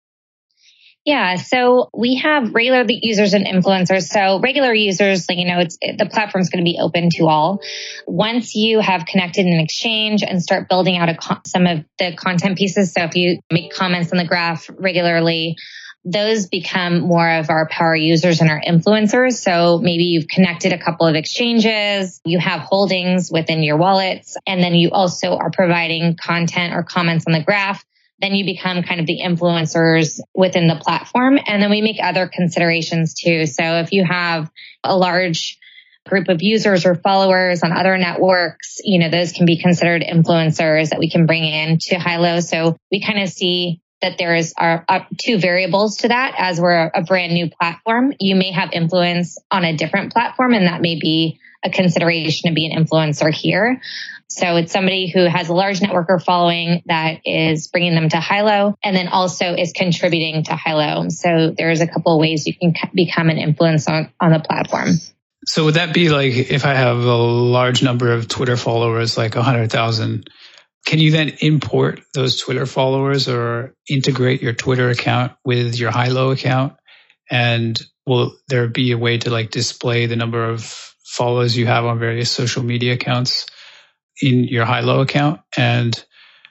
Yeah, 1.06 1.36
so 1.36 1.90
we 1.96 2.16
have 2.16 2.56
regular 2.56 2.84
users 2.88 3.36
and 3.36 3.46
influencers. 3.46 4.08
So 4.08 4.40
regular 4.40 4.74
users, 4.74 5.28
you 5.30 5.46
know, 5.46 5.60
it's 5.60 5.78
the 5.78 6.10
platform's 6.12 6.50
going 6.50 6.66
to 6.66 6.68
be 6.68 6.80
open 6.82 7.10
to 7.18 7.28
all. 7.28 7.60
Once 8.08 8.56
you 8.56 8.80
have 8.80 9.06
connected 9.06 9.46
an 9.46 9.60
exchange 9.60 10.24
and 10.24 10.42
start 10.42 10.68
building 10.68 10.98
out 10.98 11.10
a, 11.10 11.42
some 11.46 11.68
of 11.68 11.86
the 12.00 12.16
content 12.16 12.58
pieces, 12.58 12.92
so 12.92 13.04
if 13.04 13.16
you 13.16 13.40
make 13.52 13.72
comments 13.72 14.12
on 14.12 14.18
the 14.18 14.26
graph 14.26 14.68
regularly, 14.80 15.58
those 16.06 16.48
become 16.48 17.00
more 17.00 17.30
of 17.30 17.50
our 17.50 17.68
power 17.68 17.96
users 17.96 18.40
and 18.40 18.50
our 18.50 18.62
influencers. 18.62 19.34
So 19.34 19.80
maybe 19.80 20.04
you've 20.04 20.28
connected 20.28 20.72
a 20.72 20.78
couple 20.78 21.08
of 21.08 21.16
exchanges, 21.16 22.22
you 22.24 22.40
have 22.40 22.62
holdings 22.62 23.32
within 23.32 23.64
your 23.64 23.78
wallets, 23.78 24.38
and 24.46 24.62
then 24.62 24.76
you 24.76 24.92
also 24.92 25.36
are 25.36 25.50
providing 25.50 26.16
content 26.16 26.74
or 26.74 26.84
comments 26.84 27.26
on 27.28 27.34
the 27.34 27.44
graph 27.44 27.84
then 28.20 28.34
you 28.34 28.46
become 28.46 28.84
kind 28.84 29.02
of 29.02 29.08
the 29.08 29.20
influencers 29.22 30.20
within 30.34 30.68
the 30.68 30.76
platform. 30.76 31.38
And 31.46 31.62
then 31.62 31.70
we 31.70 31.82
make 31.82 31.98
other 32.02 32.30
considerations 32.34 33.14
too. 33.14 33.46
So 33.46 33.64
if 33.80 33.92
you 33.92 34.06
have 34.06 34.50
a 34.84 34.96
large 34.96 35.60
group 36.08 36.30
of 36.30 36.42
users 36.42 36.86
or 36.86 36.96
followers 36.96 37.64
on 37.64 37.72
other 37.72 37.98
networks, 37.98 38.78
you 38.84 39.00
know, 39.00 39.10
those 39.10 39.32
can 39.32 39.46
be 39.46 39.60
considered 39.60 40.02
influencers 40.02 40.90
that 40.90 41.00
we 41.00 41.10
can 41.10 41.26
bring 41.26 41.44
in 41.44 41.80
to 41.80 42.00
Hilo. 42.00 42.40
So 42.40 42.78
we 42.92 43.02
kind 43.02 43.22
of 43.22 43.30
see 43.30 43.82
that 44.06 44.18
there's 44.20 44.54
are, 44.58 44.86
are 44.88 45.08
two 45.18 45.40
variables 45.40 45.98
to 45.98 46.10
that. 46.10 46.36
As 46.38 46.62
we're 46.62 46.92
a 46.94 47.02
brand 47.02 47.34
new 47.34 47.50
platform, 47.50 48.14
you 48.20 48.36
may 48.36 48.52
have 48.52 48.70
influence 48.72 49.38
on 49.50 49.66
a 49.66 49.76
different 49.76 50.14
platform, 50.14 50.54
and 50.54 50.68
that 50.68 50.80
may 50.82 51.00
be 51.00 51.40
a 51.64 51.72
consideration 51.72 52.50
to 52.50 52.54
be 52.54 52.68
an 52.68 52.86
influencer 52.86 53.34
here. 53.34 53.82
So 54.28 54.58
it's 54.58 54.72
somebody 54.72 55.08
who 55.08 55.26
has 55.26 55.50
a 55.50 55.54
large 55.54 55.82
network 55.82 56.08
or 56.10 56.20
following 56.20 56.84
that 56.86 57.22
is 57.26 57.68
bringing 57.68 57.96
them 57.96 58.10
to 58.10 58.20
Hilo 58.20 58.76
and 58.84 58.96
then 58.96 59.08
also 59.08 59.56
is 59.56 59.72
contributing 59.72 60.44
to 60.44 60.56
Hilo. 60.56 61.10
So 61.10 61.54
there's 61.58 61.82
a 61.82 61.88
couple 61.88 62.14
of 62.14 62.20
ways 62.20 62.46
you 62.46 62.56
can 62.56 62.74
become 62.94 63.30
an 63.30 63.38
influence 63.38 63.88
on, 63.88 64.12
on 64.20 64.32
the 64.32 64.40
platform. 64.40 64.90
So 65.48 65.66
would 65.66 65.76
that 65.76 65.94
be 65.94 66.10
like 66.10 66.34
if 66.34 66.66
I 66.66 66.74
have 66.74 66.98
a 66.98 67.16
large 67.16 67.84
number 67.84 68.12
of 68.12 68.28
Twitter 68.28 68.58
followers, 68.58 69.18
like 69.18 69.36
100,000, 69.36 70.30
can 70.86 71.00
you 71.00 71.12
then 71.12 71.34
import 71.42 72.02
those 72.14 72.40
Twitter 72.40 72.66
followers 72.66 73.28
or 73.28 73.74
integrate 73.90 74.42
your 74.42 74.54
Twitter 74.54 74.90
account 74.90 75.34
with 75.44 75.78
your 75.78 75.92
Hilo 75.92 76.32
account? 76.32 76.74
And 77.30 77.80
will 78.06 78.38
there 78.50 78.68
be 78.68 78.92
a 78.92 78.98
way 78.98 79.18
to 79.18 79.32
like 79.32 79.50
display 79.50 80.06
the 80.06 80.16
number 80.16 80.48
of 80.48 80.64
followers 81.04 81.58
you 81.58 81.66
have 81.66 81.86
on 81.86 81.98
various 81.98 82.30
social 82.30 82.62
media 82.62 82.94
accounts 82.94 83.48
in 84.22 84.44
your 84.44 84.66
Hilo 84.66 85.02
account? 85.02 85.42
And 85.58 86.06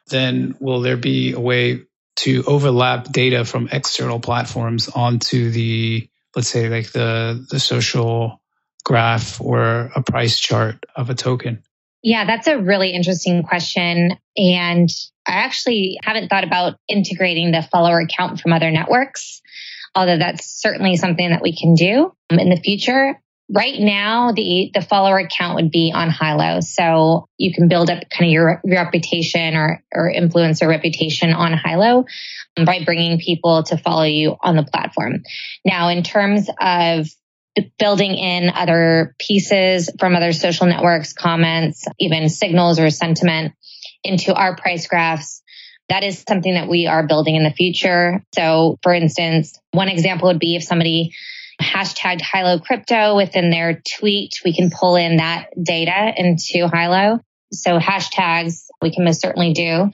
then 0.09 0.57
will 0.61 0.81
there 0.81 0.97
be 0.97 1.33
a 1.33 1.41
way 1.41 1.83
to 2.17 2.43
overlap 2.47 3.12
data 3.12 3.45
from 3.45 3.69
external 3.71 4.19
platforms 4.19 4.88
onto 4.88 5.50
the, 5.50 6.09
let's 6.35 6.49
say 6.49 6.69
like 6.69 6.91
the, 6.91 7.47
the 7.50 7.61
social 7.61 8.43
graph 8.85 9.41
or 9.41 9.91
a 9.95 10.03
price 10.03 10.41
chart 10.41 10.85
of 10.97 11.09
a 11.09 11.14
token? 11.14 11.62
Yeah, 12.04 12.26
that's 12.26 12.46
a 12.46 12.58
really 12.58 12.90
interesting 12.90 13.42
question. 13.44 14.18
And 14.37 14.90
I 15.26 15.32
actually 15.32 15.99
haven't 16.02 16.28
thought 16.28 16.44
about 16.44 16.75
integrating 16.87 17.50
the 17.50 17.62
follower 17.62 17.99
account 17.99 18.40
from 18.40 18.52
other 18.52 18.70
networks, 18.70 19.40
although 19.94 20.18
that's 20.18 20.61
certainly 20.61 20.96
something 20.96 21.30
that 21.30 21.40
we 21.40 21.56
can 21.56 21.75
do 21.75 22.12
um, 22.28 22.38
in 22.38 22.50
the 22.50 22.61
future. 22.61 23.18
Right 23.49 23.80
now, 23.80 24.32
the 24.32 24.70
the 24.75 24.82
follower 24.82 25.18
account 25.18 25.54
would 25.56 25.70
be 25.70 25.92
on 25.94 26.11
Hilo, 26.11 26.61
so 26.61 27.26
you 27.38 27.54
can 27.54 27.68
build 27.68 27.90
up 27.90 28.02
kind 28.11 28.28
of 28.28 28.32
your, 28.32 28.61
your 28.64 28.82
reputation 28.82 29.54
or 29.54 29.82
or 29.94 30.12
influencer 30.14 30.68
reputation 30.68 31.32
on 31.32 31.56
Hilo 31.56 32.04
um, 32.56 32.64
by 32.64 32.84
bringing 32.84 33.18
people 33.18 33.62
to 33.64 33.78
follow 33.78 34.04
you 34.04 34.37
on 34.42 34.56
the 34.56 34.62
platform. 34.62 35.23
Now, 35.64 35.88
in 35.88 36.02
terms 36.02 36.49
of 36.61 37.06
building 37.78 38.14
in 38.14 38.50
other 38.50 39.14
pieces 39.18 39.90
from 39.99 40.16
other 40.16 40.32
social 40.32 40.66
networks, 40.66 41.12
comments, 41.12 41.84
even 41.99 42.28
signals 42.28 42.78
or 42.78 42.90
sentiment 42.90 43.54
into 44.02 44.34
our 44.34 44.56
price 44.56 44.87
graphs. 44.87 45.42
That 45.88 46.02
is 46.02 46.25
something 46.26 46.54
that 46.54 46.68
we 46.68 46.87
are 46.87 47.06
building 47.06 47.37
in 47.37 47.44
the 47.44 47.50
future. 47.50 48.25
So, 48.34 48.78
for 48.82 48.92
instance, 48.92 49.58
one 49.73 49.88
example 49.88 50.28
would 50.28 50.38
be 50.38 50.56
if 50.56 50.64
somebody 50.64 51.14
hashtagged 51.61 52.20
Hilo 52.20 52.58
crypto 52.58 53.16
within 53.16 53.50
their 53.50 53.82
tweet, 53.99 54.32
we 54.44 54.54
can 54.54 54.70
pull 54.70 54.96
in 54.96 55.18
that 55.18 55.50
data 55.62 56.12
into 56.16 56.68
Hilo. 56.68 57.20
So, 57.52 57.78
hashtags 57.78 58.64
we 58.80 58.94
can 58.94 59.04
most 59.04 59.20
certainly 59.20 59.52
do. 59.52 59.90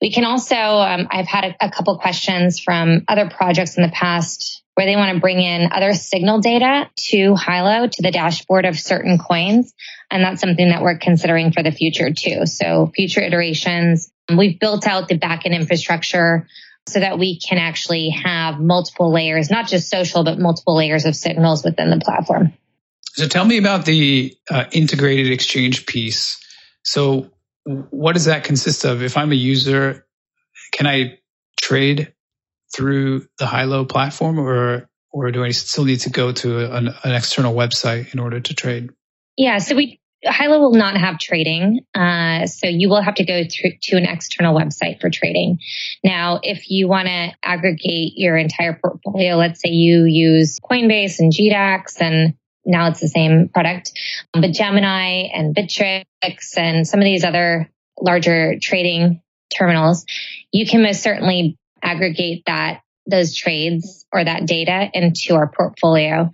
We 0.00 0.12
can 0.12 0.24
also, 0.24 0.56
um, 0.56 1.08
I've 1.10 1.28
had 1.28 1.44
a, 1.44 1.66
a 1.66 1.70
couple 1.70 1.96
questions 1.98 2.58
from 2.58 3.04
other 3.08 3.30
projects 3.30 3.76
in 3.76 3.82
the 3.82 3.88
past 3.88 4.61
where 4.74 4.86
they 4.86 4.96
want 4.96 5.14
to 5.14 5.20
bring 5.20 5.40
in 5.40 5.70
other 5.72 5.92
signal 5.92 6.40
data 6.40 6.90
to 6.96 7.36
Hilo 7.36 7.86
to 7.86 8.02
the 8.02 8.10
dashboard 8.10 8.64
of 8.64 8.78
certain 8.78 9.18
coins. 9.18 9.72
And 10.10 10.24
that's 10.24 10.40
something 10.40 10.70
that 10.70 10.82
we're 10.82 10.98
considering 10.98 11.52
for 11.52 11.62
the 11.62 11.72
future 11.72 12.12
too. 12.12 12.46
So 12.46 12.90
future 12.94 13.20
iterations, 13.20 14.10
we've 14.34 14.58
built 14.58 14.86
out 14.86 15.08
the 15.08 15.18
backend 15.18 15.52
infrastructure 15.52 16.46
so 16.88 17.00
that 17.00 17.18
we 17.18 17.38
can 17.38 17.58
actually 17.58 18.10
have 18.10 18.58
multiple 18.58 19.12
layers, 19.12 19.50
not 19.50 19.68
just 19.68 19.88
social, 19.88 20.24
but 20.24 20.38
multiple 20.38 20.76
layers 20.76 21.04
of 21.04 21.14
signals 21.14 21.64
within 21.64 21.90
the 21.90 21.98
platform. 21.98 22.52
So 23.14 23.28
tell 23.28 23.44
me 23.44 23.58
about 23.58 23.84
the 23.84 24.36
uh, 24.50 24.64
integrated 24.72 25.30
exchange 25.30 25.86
piece. 25.86 26.40
So 26.82 27.30
what 27.64 28.14
does 28.14 28.24
that 28.24 28.44
consist 28.44 28.84
of? 28.84 29.02
If 29.02 29.16
I'm 29.16 29.32
a 29.32 29.36
user, 29.36 30.06
can 30.72 30.86
I 30.86 31.18
trade 31.60 32.12
through 32.74 33.26
the 33.38 33.46
Hilo 33.46 33.84
platform, 33.84 34.38
or 34.38 34.88
or 35.10 35.30
do 35.30 35.44
I 35.44 35.50
still 35.50 35.84
need 35.84 36.00
to 36.00 36.10
go 36.10 36.32
to 36.32 36.74
an, 36.74 36.88
an 37.04 37.14
external 37.14 37.54
website 37.54 38.14
in 38.14 38.20
order 38.20 38.40
to 38.40 38.54
trade? 38.54 38.90
Yeah, 39.36 39.58
so 39.58 39.76
we 39.76 40.00
Hilo 40.24 40.60
will 40.60 40.74
not 40.74 40.96
have 40.96 41.18
trading, 41.18 41.80
uh, 41.94 42.46
so 42.46 42.68
you 42.68 42.88
will 42.88 43.02
have 43.02 43.16
to 43.16 43.24
go 43.24 43.42
through 43.42 43.72
to 43.82 43.96
an 43.96 44.04
external 44.04 44.54
website 44.54 45.00
for 45.00 45.10
trading. 45.10 45.58
Now, 46.04 46.38
if 46.42 46.70
you 46.70 46.86
want 46.88 47.08
to 47.08 47.32
aggregate 47.42 48.12
your 48.16 48.36
entire 48.36 48.78
portfolio, 48.80 49.34
let's 49.34 49.60
say 49.60 49.70
you 49.70 50.04
use 50.04 50.60
Coinbase 50.60 51.18
and 51.18 51.32
GDAX, 51.32 52.00
and 52.00 52.34
now 52.64 52.88
it's 52.88 53.00
the 53.00 53.08
same 53.08 53.48
product, 53.48 53.92
but 54.32 54.52
Gemini 54.52 55.28
and 55.34 55.56
Bittrex 55.56 56.04
and 56.56 56.86
some 56.86 57.00
of 57.00 57.04
these 57.04 57.24
other 57.24 57.68
larger 58.00 58.58
trading 58.60 59.20
terminals, 59.56 60.06
you 60.52 60.66
can 60.66 60.82
most 60.82 61.02
certainly 61.02 61.58
aggregate 61.82 62.44
that 62.46 62.82
those 63.06 63.34
trades 63.34 64.06
or 64.12 64.24
that 64.24 64.46
data 64.46 64.88
into 64.92 65.34
our 65.34 65.48
portfolio. 65.48 66.30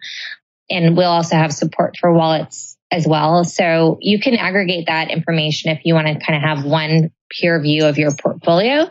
And 0.70 0.96
we'll 0.96 1.08
also 1.08 1.36
have 1.36 1.52
support 1.52 1.96
for 1.98 2.12
wallets 2.12 2.76
as 2.90 3.06
well. 3.06 3.44
So 3.44 3.98
you 4.00 4.18
can 4.18 4.34
aggregate 4.34 4.86
that 4.86 5.10
information 5.10 5.70
if 5.70 5.80
you 5.84 5.94
want 5.94 6.06
to 6.06 6.24
kind 6.24 6.36
of 6.36 6.42
have 6.42 6.64
one 6.64 7.10
pure 7.30 7.60
view 7.60 7.86
of 7.86 7.98
your 7.98 8.12
portfolio. 8.14 8.90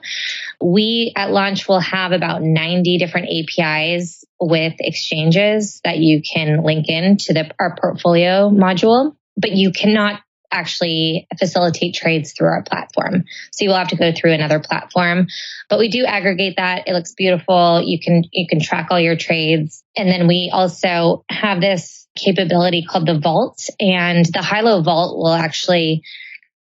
We 0.61 1.13
at 1.15 1.31
launch 1.31 1.67
will 1.67 1.79
have 1.79 2.11
about 2.11 2.41
90 2.41 2.97
different 2.97 3.29
APIs 3.29 4.23
with 4.39 4.73
exchanges 4.79 5.81
that 5.83 5.97
you 5.97 6.21
can 6.21 6.63
link 6.63 6.89
in 6.89 7.17
to 7.17 7.33
the, 7.33 7.51
our 7.59 7.75
portfolio 7.79 8.49
module, 8.49 9.15
but 9.35 9.51
you 9.51 9.71
cannot 9.71 10.21
actually 10.51 11.27
facilitate 11.37 11.95
trades 11.95 12.33
through 12.33 12.47
our 12.47 12.63
platform. 12.63 13.23
So 13.51 13.63
you 13.63 13.69
will 13.69 13.77
have 13.77 13.89
to 13.89 13.97
go 13.97 14.11
through 14.11 14.33
another 14.33 14.59
platform, 14.59 15.27
but 15.69 15.79
we 15.79 15.89
do 15.89 16.05
aggregate 16.05 16.55
that. 16.57 16.87
It 16.87 16.93
looks 16.93 17.13
beautiful. 17.13 17.81
You 17.81 17.99
can, 17.99 18.23
you 18.31 18.47
can 18.47 18.61
track 18.61 18.87
all 18.91 18.99
your 18.99 19.17
trades. 19.17 19.83
And 19.95 20.09
then 20.09 20.27
we 20.27 20.49
also 20.53 21.25
have 21.29 21.61
this 21.61 22.07
capability 22.15 22.83
called 22.83 23.07
the 23.07 23.19
vault 23.19 23.69
and 23.79 24.25
the 24.25 24.43
Hilo 24.43 24.81
vault 24.81 25.17
will 25.17 25.33
actually 25.33 26.03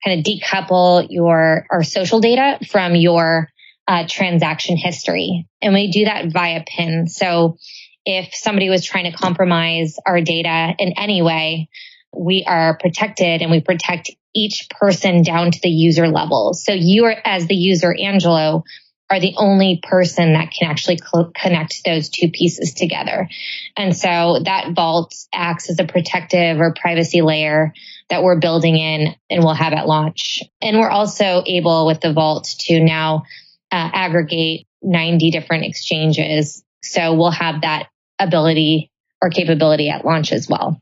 kind 0.04 0.18
of 0.18 0.24
decouple 0.24 1.06
your, 1.08 1.66
our 1.70 1.82
social 1.82 2.20
data 2.20 2.58
from 2.68 2.94
your 2.94 3.48
uh, 3.88 4.04
transaction 4.08 4.76
history. 4.76 5.46
And 5.62 5.74
we 5.74 5.90
do 5.90 6.04
that 6.04 6.32
via 6.32 6.64
PIN. 6.66 7.06
So 7.06 7.56
if 8.04 8.34
somebody 8.34 8.68
was 8.68 8.84
trying 8.84 9.10
to 9.10 9.16
compromise 9.16 9.96
our 10.06 10.20
data 10.20 10.74
in 10.78 10.94
any 10.96 11.22
way, 11.22 11.68
we 12.14 12.44
are 12.46 12.76
protected 12.78 13.42
and 13.42 13.50
we 13.50 13.60
protect 13.60 14.10
each 14.34 14.68
person 14.70 15.22
down 15.22 15.50
to 15.50 15.60
the 15.62 15.70
user 15.70 16.08
level. 16.08 16.52
So 16.54 16.72
you 16.72 17.04
are, 17.06 17.16
as 17.24 17.46
the 17.46 17.54
user, 17.54 17.94
Angelo, 17.94 18.64
are 19.08 19.20
the 19.20 19.34
only 19.36 19.80
person 19.82 20.32
that 20.32 20.50
can 20.50 20.68
actually 20.68 20.98
cl- 20.98 21.30
connect 21.34 21.82
those 21.84 22.08
two 22.08 22.30
pieces 22.30 22.74
together. 22.74 23.28
And 23.76 23.96
so 23.96 24.40
that 24.44 24.72
vault 24.74 25.14
acts 25.32 25.70
as 25.70 25.78
a 25.78 25.84
protective 25.84 26.60
or 26.60 26.74
privacy 26.74 27.22
layer 27.22 27.72
that 28.10 28.22
we're 28.22 28.40
building 28.40 28.76
in 28.76 29.14
and 29.30 29.44
we'll 29.44 29.54
have 29.54 29.72
at 29.72 29.86
launch. 29.86 30.42
And 30.60 30.78
we're 30.78 30.90
also 30.90 31.42
able 31.46 31.86
with 31.86 32.00
the 32.00 32.12
vault 32.12 32.48
to 32.60 32.80
now 32.80 33.22
uh, 33.70 33.90
aggregate 33.92 34.66
90 34.82 35.30
different 35.30 35.64
exchanges. 35.64 36.64
So 36.82 37.14
we'll 37.14 37.30
have 37.30 37.62
that 37.62 37.88
ability 38.18 38.90
or 39.22 39.30
capability 39.30 39.88
at 39.88 40.04
launch 40.04 40.32
as 40.32 40.48
well 40.48 40.80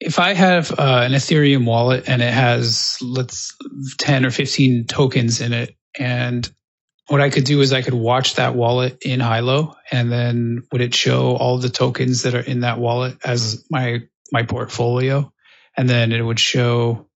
if 0.00 0.18
I 0.18 0.34
have 0.34 0.70
uh, 0.72 1.02
an 1.04 1.12
Ethereum 1.12 1.64
wallet 1.64 2.08
and 2.08 2.20
it 2.22 2.32
has 2.32 2.96
let's 3.00 3.56
10 3.98 4.26
or 4.26 4.30
15 4.30 4.86
tokens 4.86 5.40
in 5.40 5.52
it, 5.52 5.74
and 5.98 6.50
what 7.08 7.20
I 7.20 7.30
could 7.30 7.44
do 7.44 7.60
is 7.60 7.72
I 7.72 7.82
could 7.82 7.94
watch 7.94 8.36
that 8.36 8.54
wallet 8.54 8.98
in 9.02 9.20
Hilo, 9.20 9.76
and 9.90 10.10
then 10.10 10.62
would 10.72 10.80
it 10.80 10.94
show 10.94 11.36
all 11.36 11.58
the 11.58 11.68
tokens 11.68 12.22
that 12.22 12.34
are 12.34 12.40
in 12.40 12.60
that 12.60 12.78
wallet 12.78 13.18
as 13.24 13.64
my 13.70 14.00
my 14.32 14.42
portfolio, 14.42 15.32
and 15.76 15.88
then 15.88 16.12
it 16.12 16.22
would 16.22 16.40
show 16.40 17.08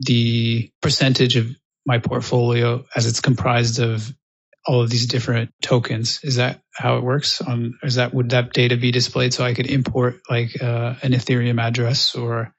the 0.00 0.70
percentage 0.82 1.36
of 1.36 1.48
my 1.86 1.98
portfolio 1.98 2.84
as 2.94 3.06
it's 3.06 3.20
comprised 3.20 3.78
of 3.78 4.12
all 4.66 4.82
of 4.82 4.90
these 4.90 5.06
different 5.06 5.50
tokens. 5.62 6.20
Is 6.22 6.36
that 6.36 6.60
how 6.72 6.96
it 6.98 7.04
works? 7.04 7.40
On 7.40 7.78
is 7.82 7.96
that 7.96 8.12
would 8.12 8.30
that 8.30 8.52
data 8.52 8.76
be 8.76 8.90
displayed 8.90 9.32
so 9.32 9.44
I 9.44 9.54
could 9.54 9.66
import 9.66 10.20
like 10.28 10.60
uh, 10.60 10.94
an 11.02 11.12
Ethereum 11.12 11.60
address 11.60 12.14
or 12.14 12.52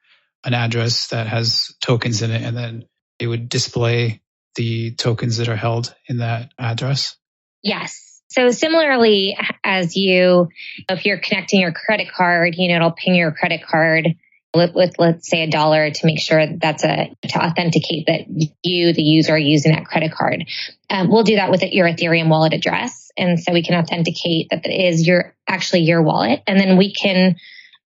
an 0.44 0.54
address 0.54 1.08
that 1.08 1.26
has 1.26 1.74
tokens 1.80 2.22
in 2.22 2.30
it, 2.30 2.42
and 2.42 2.56
then 2.56 2.84
it 3.18 3.26
would 3.26 3.48
display 3.48 4.22
the 4.54 4.94
tokens 4.94 5.38
that 5.38 5.48
are 5.48 5.56
held 5.56 5.94
in 6.08 6.18
that 6.18 6.52
address? 6.58 7.16
Yes. 7.62 8.20
So 8.30 8.50
similarly, 8.50 9.36
as 9.64 9.96
you, 9.96 10.48
if 10.88 11.06
you're 11.06 11.18
connecting 11.18 11.60
your 11.60 11.72
credit 11.72 12.08
card, 12.14 12.54
you 12.58 12.68
know, 12.68 12.76
it'll 12.76 12.92
ping 12.92 13.14
your 13.14 13.32
credit 13.32 13.62
card 13.64 14.08
with, 14.54 14.74
with, 14.74 14.94
let's 14.98 15.28
say 15.28 15.42
a 15.42 15.50
dollar 15.50 15.90
to 15.90 16.06
make 16.06 16.20
sure 16.20 16.44
that 16.46 16.60
that's 16.60 16.84
a 16.84 17.14
to 17.28 17.38
authenticate 17.38 18.06
that 18.06 18.20
you 18.62 18.92
the 18.92 19.02
user 19.02 19.34
are 19.34 19.38
using 19.38 19.72
that 19.72 19.84
credit 19.84 20.12
card 20.12 20.44
um, 20.90 21.10
we'll 21.10 21.22
do 21.22 21.36
that 21.36 21.50
with 21.50 21.62
your 21.62 21.86
ethereum 21.86 22.28
wallet 22.28 22.54
address 22.54 23.08
And 23.18 23.38
so 23.38 23.52
we 23.52 23.62
can 23.62 23.74
authenticate 23.74 24.48
that 24.50 24.64
it 24.64 24.70
is 24.70 25.06
your 25.06 25.34
actually 25.46 25.80
your 25.80 26.02
wallet. 26.02 26.42
And 26.46 26.58
then 26.58 26.76
we 26.76 26.94
can 26.94 27.36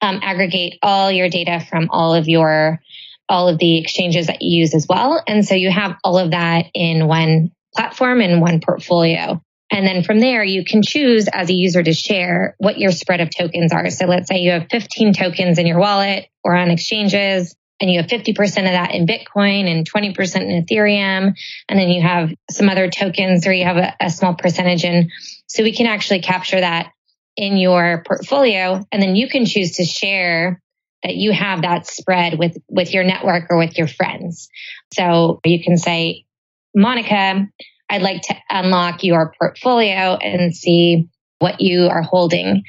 um, 0.01 0.21
aggregate 0.23 0.79
all 0.83 1.11
your 1.11 1.29
data 1.29 1.65
from 1.69 1.89
all 1.91 2.15
of 2.15 2.29
your 2.29 2.81
all 3.29 3.49
of 3.49 3.59
the 3.59 3.79
exchanges 3.79 4.27
that 4.27 4.43
you 4.43 4.61
use 4.61 4.75
as 4.75 4.87
well. 4.87 5.23
And 5.27 5.47
so 5.47 5.55
you 5.55 5.71
have 5.71 5.97
all 6.05 6.19
of 6.19 6.33
that 6.33 6.67
in 6.75 7.07
one 7.09 7.53
platform 7.75 8.21
and 8.21 8.43
one 8.43 8.61
portfolio. 8.61 9.43
And 9.73 9.87
then 9.87 10.05
from 10.05 10.21
there, 10.21 10.45
you 10.45 10.65
can 10.67 10.83
choose 10.83 11.29
as 11.33 11.49
a 11.49 11.55
user 11.55 11.83
to 11.83 11.95
share 11.95 12.55
what 12.59 12.79
your 12.79 12.93
spread 12.93 13.23
of 13.23 13.31
tokens 13.37 13.73
are. 13.73 13.89
So 13.89 14.05
let's 14.05 14.29
say 14.29 14.37
you 14.37 14.51
have 14.51 14.67
15 14.71 15.15
tokens 15.15 15.59
in 15.59 15.67
your 15.67 15.79
wallet 15.79 16.27
or 16.45 16.55
on 16.55 16.71
exchanges 16.71 17.57
and 17.81 17.91
you 17.91 18.01
have 18.01 18.11
50% 18.11 18.39
of 18.43 18.65
that 18.65 18.95
in 18.95 19.07
Bitcoin 19.07 19.67
and 19.67 19.91
20% 19.91 20.37
in 20.43 20.65
Ethereum. 20.65 21.35
And 21.71 21.79
then 21.79 21.89
you 21.89 22.03
have 22.03 22.31
some 22.51 22.69
other 22.69 22.91
tokens 22.91 23.47
or 23.47 23.53
you 23.53 23.65
have 23.65 23.79
a, 23.79 23.95
a 23.99 24.11
small 24.11 24.35
percentage 24.35 24.85
in. 24.85 25.09
So 25.47 25.63
we 25.63 25.73
can 25.73 25.87
actually 25.87 26.21
capture 26.21 26.61
that 26.61 26.93
in 27.35 27.57
your 27.57 28.05
portfolio. 28.07 28.85
And 28.93 29.03
then 29.03 29.17
you 29.17 29.27
can 29.27 29.47
choose 29.47 29.77
to 29.77 29.85
share 29.85 30.61
that 31.03 31.17
you 31.17 31.33
have 31.33 31.63
that 31.63 31.87
spread 31.87 32.39
with, 32.39 32.59
with 32.69 32.93
your 32.93 33.05
network 33.05 33.47
or 33.49 33.57
with 33.57 33.79
your 33.79 33.89
friends. 33.89 34.51
So 34.93 35.41
you 35.47 35.65
can 35.65 35.79
say, 35.79 36.27
Monica, 36.75 37.49
I'd 37.93 38.01
like 38.01 38.23
to 38.23 38.35
unlock 38.49 39.05
your 39.05 39.35
portfolio 39.39 40.17
and 40.17 40.57
see 40.57 41.11
what 41.41 41.61
you 41.61 41.89
are 41.89 42.01
holding. 42.01 42.63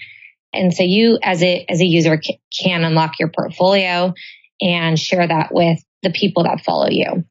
And 0.51 0.73
so 0.73 0.83
you 0.83 1.17
as 1.23 1.41
a, 1.41 1.65
as 1.69 1.79
a 1.79 1.85
user 1.85 2.19
can 2.61 2.83
unlock 2.83 3.19
your 3.19 3.29
portfolio 3.29 4.13
and 4.61 4.99
share 4.99 5.25
that 5.25 5.53
with 5.53 5.79
the 6.01 6.09
people 6.09 6.43
that 6.43 6.65
follow 6.65 6.89
you. 6.89 7.23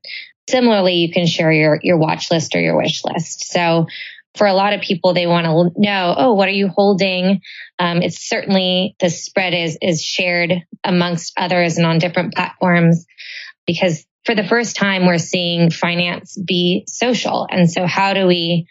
Similarly, 0.49 0.95
you 0.95 1.13
can 1.13 1.27
share 1.27 1.53
your, 1.53 1.81
your 1.83 1.99
watch 1.99 2.31
list 2.31 2.57
or 2.57 2.61
your 2.61 2.79
wish 2.79 3.05
list. 3.05 3.53
So 3.53 3.87
for 4.37 4.47
a 4.47 4.55
lot 4.55 4.73
of 4.73 4.81
people, 4.81 5.13
they 5.13 5.27
want 5.27 5.45
to 5.45 5.79
know, 5.79 6.15
oh, 6.17 6.33
what 6.33 6.49
are 6.49 6.53
you 6.53 6.69
holding? 6.69 7.43
Um, 7.79 8.01
it's 8.01 8.27
certainly 8.27 8.97
the 9.01 9.11
spread 9.11 9.53
is 9.53 9.77
is 9.83 10.03
shared 10.03 10.63
amongst 10.83 11.35
others 11.37 11.77
and 11.77 11.87
on 11.87 11.99
different 11.99 12.35
platforms 12.35 13.05
because 13.67 14.07
for 14.25 14.35
the 14.35 14.45
first 14.45 14.77
time 14.77 15.07
we're 15.07 15.19
seeing 15.19 15.71
finance 15.71 16.37
be 16.37 16.85
social. 16.87 17.47
And 17.51 17.71
so 17.71 17.87
how 17.87 18.15
do 18.15 18.27
we, 18.27 18.67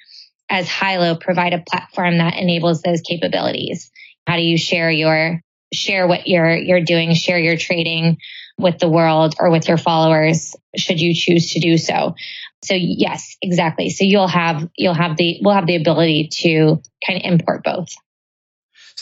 as 0.49 0.69
Hilo, 0.69 1.15
provide 1.15 1.53
a 1.53 1.63
platform 1.67 2.17
that 2.17 2.37
enables 2.37 2.81
those 2.81 3.01
capabilities? 3.01 3.91
How 4.27 4.37
do 4.37 4.43
you 4.43 4.57
share 4.57 4.91
your 4.91 5.41
share 5.73 6.07
what 6.07 6.27
you're 6.27 6.55
you're 6.55 6.83
doing, 6.83 7.13
share 7.13 7.39
your 7.39 7.57
trading 7.57 8.17
with 8.57 8.79
the 8.79 8.89
world 8.89 9.35
or 9.39 9.49
with 9.49 9.67
your 9.67 9.77
followers 9.77 10.55
should 10.77 11.01
you 11.01 11.13
choose 11.15 11.51
to 11.53 11.59
do 11.59 11.77
so. 11.77 12.15
So 12.63 12.75
yes, 12.75 13.37
exactly. 13.41 13.89
So 13.89 14.03
you'll 14.03 14.27
have 14.27 14.69
you'll 14.77 14.93
have 14.93 15.17
the 15.17 15.39
we'll 15.41 15.55
have 15.55 15.67
the 15.67 15.75
ability 15.75 16.29
to 16.41 16.81
kind 17.05 17.19
of 17.19 17.31
import 17.31 17.63
both. 17.63 17.89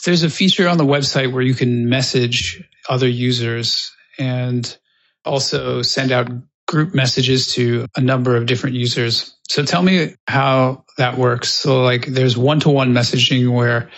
There's 0.05 0.23
a 0.23 0.29
feature 0.29 0.69
on 0.69 0.77
the 0.77 0.85
website 0.85 1.33
where 1.33 1.41
you 1.41 1.53
can 1.53 1.89
message 1.89 2.63
other 2.87 3.07
users 3.07 3.91
and 4.17 4.77
also 5.25 5.81
send 5.81 6.11
out 6.11 6.29
group 6.67 6.93
messages 6.93 7.53
to 7.53 7.87
a 7.95 8.01
number 8.01 8.35
of 8.35 8.45
different 8.45 8.75
users. 8.75 9.35
So 9.49 9.63
tell 9.63 9.81
me 9.81 10.15
how 10.27 10.85
that 10.97 11.17
works. 11.17 11.49
So 11.49 11.81
like 11.81 12.05
there's 12.05 12.37
one-to-one 12.37 12.93
messaging 12.93 13.51
where 13.51 13.89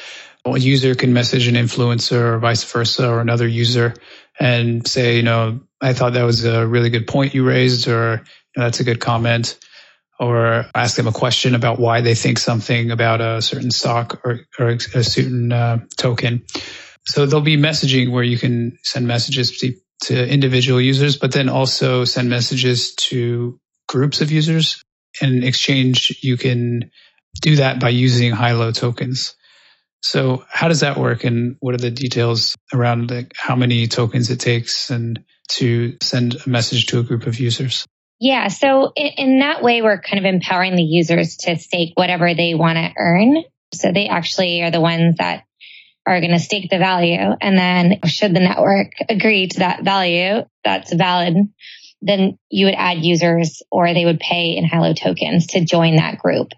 a 0.45 0.57
user 0.57 0.95
can 0.95 1.13
message 1.13 1.47
an 1.47 1.55
influencer 1.55 2.33
or 2.33 2.39
vice 2.39 2.63
versa 2.63 3.09
or 3.09 3.19
another 3.19 3.47
user 3.47 3.93
and 4.39 4.87
say, 4.87 5.17
you 5.17 5.23
know, 5.23 5.59
I 5.81 5.93
thought 5.93 6.13
that 6.13 6.23
was 6.23 6.45
a 6.45 6.65
really 6.65 6.89
good 6.89 7.07
point 7.07 7.33
you 7.33 7.45
raised 7.45 7.87
or 7.87 8.23
that's 8.55 8.79
a 8.79 8.83
good 8.83 8.99
comment 8.99 9.59
or 10.19 10.65
ask 10.75 10.95
them 10.95 11.07
a 11.07 11.11
question 11.11 11.55
about 11.55 11.79
why 11.79 12.01
they 12.01 12.15
think 12.15 12.37
something 12.37 12.91
about 12.91 13.21
a 13.21 13.41
certain 13.41 13.71
stock 13.71 14.21
or, 14.23 14.41
or 14.59 14.69
a 14.69 15.03
certain 15.03 15.51
uh, 15.51 15.79
token. 15.97 16.45
So 17.05 17.25
there'll 17.25 17.41
be 17.43 17.57
messaging 17.57 18.11
where 18.11 18.23
you 18.23 18.37
can 18.37 18.77
send 18.83 19.07
messages 19.07 19.57
to, 19.57 19.73
to 20.01 20.27
individual 20.27 20.81
users, 20.81 21.17
but 21.17 21.31
then 21.31 21.49
also 21.49 22.05
send 22.05 22.29
messages 22.29 22.93
to 22.95 23.59
groups 23.87 24.21
of 24.21 24.31
users. 24.31 24.83
In 25.21 25.43
exchange, 25.43 26.19
you 26.21 26.37
can 26.37 26.91
do 27.41 27.57
that 27.57 27.79
by 27.79 27.89
using 27.89 28.35
Hilo 28.35 28.71
tokens. 28.71 29.35
So 30.01 30.43
how 30.49 30.67
does 30.67 30.79
that 30.79 30.97
work 30.97 31.23
and 31.23 31.57
what 31.59 31.75
are 31.75 31.79
the 31.79 31.91
details 31.91 32.55
around 32.73 33.11
like 33.11 33.33
how 33.35 33.55
many 33.55 33.87
tokens 33.87 34.31
it 34.31 34.39
takes 34.39 34.89
and 34.89 35.23
to 35.49 35.97
send 36.01 36.37
a 36.45 36.49
message 36.49 36.87
to 36.87 36.99
a 36.99 37.03
group 37.03 37.27
of 37.27 37.39
users? 37.39 37.85
Yeah. 38.19 38.47
So 38.47 38.93
in, 38.95 39.11
in 39.17 39.39
that 39.39 39.61
way, 39.61 39.81
we're 39.81 40.01
kind 40.01 40.25
of 40.25 40.31
empowering 40.31 40.75
the 40.75 40.83
users 40.83 41.37
to 41.41 41.55
stake 41.57 41.91
whatever 41.95 42.33
they 42.33 42.55
want 42.55 42.77
to 42.77 42.91
earn. 42.97 43.43
So 43.73 43.91
they 43.91 44.07
actually 44.07 44.61
are 44.61 44.71
the 44.71 44.81
ones 44.81 45.15
that 45.17 45.43
are 46.05 46.19
going 46.19 46.31
to 46.31 46.39
stake 46.39 46.69
the 46.69 46.77
value. 46.77 47.35
And 47.41 47.57
then 47.57 47.99
should 48.05 48.33
the 48.33 48.39
network 48.39 48.93
agree 49.07 49.47
to 49.47 49.59
that 49.59 49.83
value 49.83 50.43
that's 50.63 50.93
valid, 50.93 51.35
then 52.01 52.37
you 52.49 52.65
would 52.65 52.75
add 52.75 53.05
users 53.05 53.61
or 53.71 53.93
they 53.93 54.05
would 54.05 54.19
pay 54.19 54.55
in 54.57 54.65
Hilo 54.65 54.93
tokens 54.93 55.47
to 55.47 55.63
join 55.63 55.97
that 55.97 56.17
group 56.17 56.53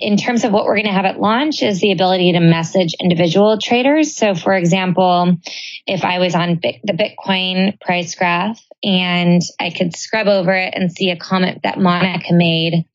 in 0.00 0.16
terms 0.16 0.44
of 0.44 0.52
what 0.52 0.64
we're 0.64 0.76
going 0.76 0.86
to 0.86 0.92
have 0.92 1.04
at 1.04 1.20
launch 1.20 1.62
is 1.62 1.80
the 1.80 1.92
ability 1.92 2.32
to 2.32 2.40
message 2.40 2.94
individual 3.00 3.58
traders. 3.58 4.16
So 4.16 4.34
for 4.34 4.54
example, 4.54 5.36
if 5.86 6.04
I 6.04 6.18
was 6.18 6.34
on 6.34 6.60
the 6.62 6.92
Bitcoin 6.92 7.78
price 7.80 8.14
graph 8.14 8.60
and 8.82 9.42
I 9.60 9.70
could 9.70 9.94
scrub 9.94 10.26
over 10.26 10.52
it 10.52 10.72
and 10.74 10.90
see 10.90 11.10
a 11.10 11.16
comment 11.16 11.60
that 11.64 11.78
Monica 11.78 12.32
made 12.32 12.86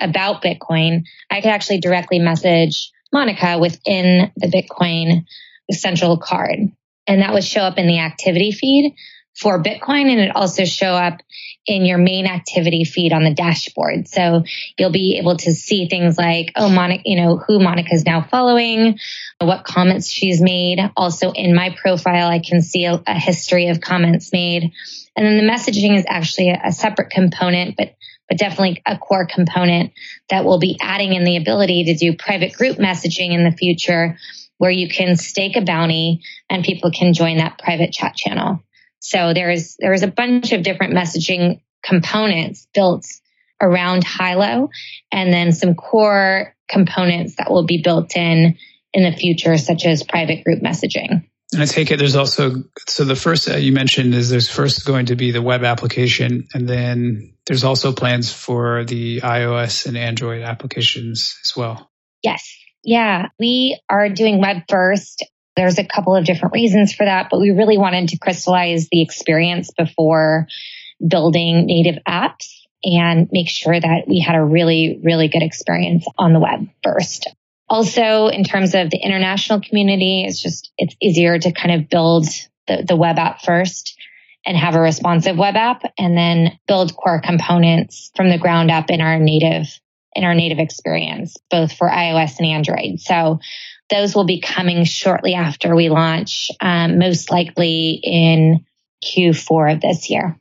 about 0.00 0.42
Bitcoin, 0.42 1.04
I 1.30 1.42
could 1.42 1.50
actually 1.50 1.80
directly 1.80 2.18
message 2.18 2.90
Monica 3.14 3.58
within 3.58 4.32
the 4.36 4.48
Bitcoin 4.48 5.24
central 5.70 6.18
card. 6.18 6.58
And 7.06 7.22
that 7.22 7.32
would 7.32 7.44
show 7.44 7.60
up 7.62 7.78
in 7.78 7.86
the 7.86 8.00
activity 8.00 8.50
feed 8.50 8.94
for 9.34 9.62
Bitcoin 9.62 10.10
and 10.10 10.20
it 10.20 10.34
also 10.34 10.64
show 10.64 10.92
up 10.92 11.20
in 11.66 11.84
your 11.84 11.98
main 11.98 12.26
activity 12.26 12.84
feed 12.84 13.12
on 13.12 13.24
the 13.24 13.32
dashboard. 13.32 14.06
So 14.06 14.44
you'll 14.78 14.92
be 14.92 15.18
able 15.18 15.36
to 15.38 15.52
see 15.52 15.88
things 15.88 16.18
like, 16.18 16.52
oh, 16.56 16.68
Monica, 16.68 17.02
you 17.06 17.22
know, 17.22 17.36
who 17.36 17.58
Monica 17.58 17.94
is 17.94 18.04
now 18.04 18.22
following, 18.22 18.98
what 19.40 19.64
comments 19.64 20.10
she's 20.10 20.42
made. 20.42 20.78
Also 20.96 21.32
in 21.32 21.54
my 21.54 21.74
profile, 21.80 22.28
I 22.28 22.38
can 22.38 22.62
see 22.62 22.84
a, 22.84 23.02
a 23.06 23.18
history 23.18 23.68
of 23.68 23.80
comments 23.80 24.32
made. 24.32 24.72
And 25.16 25.26
then 25.26 25.36
the 25.36 25.50
messaging 25.50 25.96
is 25.96 26.04
actually 26.08 26.50
a, 26.50 26.60
a 26.66 26.72
separate 26.72 27.10
component, 27.10 27.76
but 27.76 27.94
but 28.28 28.38
definitely 28.38 28.82
a 28.86 28.98
core 28.98 29.26
component 29.26 29.92
that 30.30 30.44
we'll 30.44 30.58
be 30.58 30.78
adding 30.80 31.12
in 31.12 31.24
the 31.24 31.36
ability 31.36 31.84
to 31.84 31.94
do 31.94 32.16
private 32.16 32.52
group 32.54 32.76
messaging 32.78 33.32
in 33.32 33.44
the 33.44 33.52
future 33.52 34.16
where 34.58 34.70
you 34.70 34.88
can 34.88 35.16
stake 35.16 35.56
a 35.56 35.60
bounty 35.60 36.22
and 36.48 36.64
people 36.64 36.90
can 36.90 37.12
join 37.12 37.38
that 37.38 37.58
private 37.58 37.92
chat 37.92 38.14
channel. 38.16 38.62
So 39.00 39.34
there's 39.34 39.76
there's 39.78 40.02
a 40.02 40.08
bunch 40.08 40.52
of 40.52 40.62
different 40.62 40.94
messaging 40.94 41.60
components 41.82 42.66
built 42.72 43.06
around 43.60 44.04
Hilo 44.04 44.70
and 45.12 45.32
then 45.32 45.52
some 45.52 45.74
core 45.74 46.54
components 46.68 47.36
that 47.36 47.50
will 47.50 47.66
be 47.66 47.82
built 47.82 48.16
in 48.16 48.56
in 48.94 49.02
the 49.02 49.16
future, 49.16 49.58
such 49.58 49.84
as 49.84 50.04
private 50.04 50.44
group 50.44 50.62
messaging. 50.62 51.26
And 51.54 51.62
I 51.62 51.66
take 51.66 51.90
it 51.90 51.98
there's 51.98 52.16
also, 52.16 52.64
so 52.88 53.04
the 53.04 53.16
first 53.16 53.48
uh, 53.48 53.56
you 53.56 53.72
mentioned 53.72 54.14
is 54.14 54.28
there's 54.28 54.50
first 54.50 54.84
going 54.84 55.06
to 55.06 55.16
be 55.16 55.30
the 55.30 55.42
web 55.42 55.64
application, 55.64 56.48
and 56.52 56.68
then 56.68 57.34
there's 57.46 57.64
also 57.64 57.92
plans 57.92 58.32
for 58.32 58.84
the 58.84 59.20
iOS 59.20 59.86
and 59.86 59.96
Android 59.96 60.42
applications 60.42 61.38
as 61.44 61.56
well. 61.56 61.90
Yes. 62.22 62.56
Yeah. 62.82 63.28
We 63.38 63.78
are 63.88 64.08
doing 64.08 64.40
web 64.40 64.62
first. 64.68 65.24
There's 65.56 65.78
a 65.78 65.84
couple 65.84 66.16
of 66.16 66.24
different 66.24 66.54
reasons 66.54 66.92
for 66.92 67.06
that, 67.06 67.28
but 67.30 67.40
we 67.40 67.50
really 67.50 67.78
wanted 67.78 68.08
to 68.08 68.18
crystallize 68.18 68.88
the 68.90 69.02
experience 69.02 69.70
before 69.70 70.48
building 71.06 71.66
native 71.66 72.02
apps 72.06 72.48
and 72.82 73.28
make 73.30 73.48
sure 73.48 73.78
that 73.78 74.08
we 74.08 74.20
had 74.20 74.36
a 74.36 74.44
really, 74.44 75.00
really 75.02 75.28
good 75.28 75.42
experience 75.42 76.04
on 76.18 76.32
the 76.32 76.40
web 76.40 76.68
first. 76.82 77.28
Also, 77.68 78.28
in 78.28 78.44
terms 78.44 78.74
of 78.74 78.90
the 78.90 78.98
international 78.98 79.60
community, 79.60 80.24
it's 80.26 80.40
just, 80.40 80.70
it's 80.76 80.94
easier 81.00 81.38
to 81.38 81.52
kind 81.52 81.80
of 81.80 81.88
build 81.88 82.26
the, 82.66 82.84
the 82.86 82.96
web 82.96 83.18
app 83.18 83.42
first 83.42 83.98
and 84.46 84.56
have 84.56 84.74
a 84.74 84.80
responsive 84.80 85.38
web 85.38 85.56
app 85.56 85.82
and 85.98 86.16
then 86.16 86.58
build 86.68 86.94
core 86.94 87.20
components 87.20 88.10
from 88.14 88.28
the 88.28 88.38
ground 88.38 88.70
up 88.70 88.90
in 88.90 89.00
our 89.00 89.18
native 89.18 89.66
in 90.14 90.22
our 90.22 90.34
native 90.34 90.60
experience, 90.60 91.36
both 91.50 91.72
for 91.72 91.88
iOS 91.88 92.38
and 92.38 92.46
Android. 92.46 93.00
So 93.00 93.40
those 93.90 94.14
will 94.14 94.24
be 94.24 94.40
coming 94.40 94.84
shortly 94.84 95.34
after 95.34 95.74
we 95.74 95.88
launch, 95.88 96.50
um, 96.60 96.98
most 96.98 97.30
likely 97.32 97.98
in 98.02 98.64
Q4 99.04 99.74
of 99.74 99.80
this 99.80 100.08
year. 100.08 100.38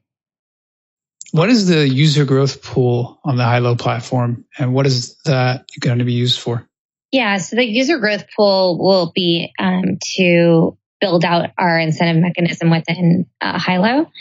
What 1.32 1.50
is 1.50 1.68
the 1.68 1.88
user 1.88 2.26
growth 2.26 2.62
pool 2.62 3.20
on 3.24 3.38
the 3.38 3.50
Hilo 3.50 3.74
platform, 3.76 4.46
and 4.60 4.76
what 4.76 4.86
is 4.86 5.16
that 5.26 5.66
going 5.80 5.98
to 5.98 6.06
be 6.06 6.14
used 6.14 6.40
for? 6.40 6.68
Yeah, 7.14 7.38
so 7.38 7.56
the 7.56 7.64
user 7.64 8.00
growth 8.00 8.26
pool 8.36 8.80
will 8.80 9.12
be 9.14 9.54
um, 9.60 10.00
to 10.16 10.76
build 11.00 11.24
out 11.24 11.52
our 11.60 11.78
incentive 11.78 12.20
mechanism 12.20 12.72
within 12.72 13.28
uh, 13.40 13.60
Hilo. 13.60 14.12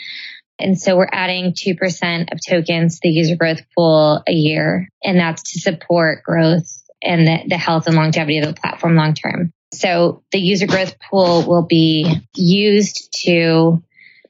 And 0.59 0.79
so 0.79 0.95
we're 0.95 1.09
adding 1.11 1.53
2% 1.53 2.31
of 2.31 2.39
tokens 2.47 2.99
to 2.99 2.99
the 3.01 3.09
user 3.09 3.35
growth 3.35 3.61
pool 3.75 4.21
a 4.27 4.31
year, 4.31 4.89
and 5.03 5.17
that's 5.17 5.53
to 5.53 5.59
support 5.59 6.21
growth 6.23 6.69
and 7.01 7.25
the, 7.25 7.39
the 7.47 7.57
health 7.57 7.87
and 7.87 7.95
longevity 7.95 8.37
of 8.37 8.45
the 8.45 8.53
platform 8.53 8.95
long 8.95 9.15
term. 9.15 9.51
So 9.73 10.21
the 10.31 10.37
user 10.37 10.67
growth 10.67 10.95
pool 11.09 11.47
will 11.47 11.65
be 11.65 12.21
used 12.35 13.11
to 13.23 13.81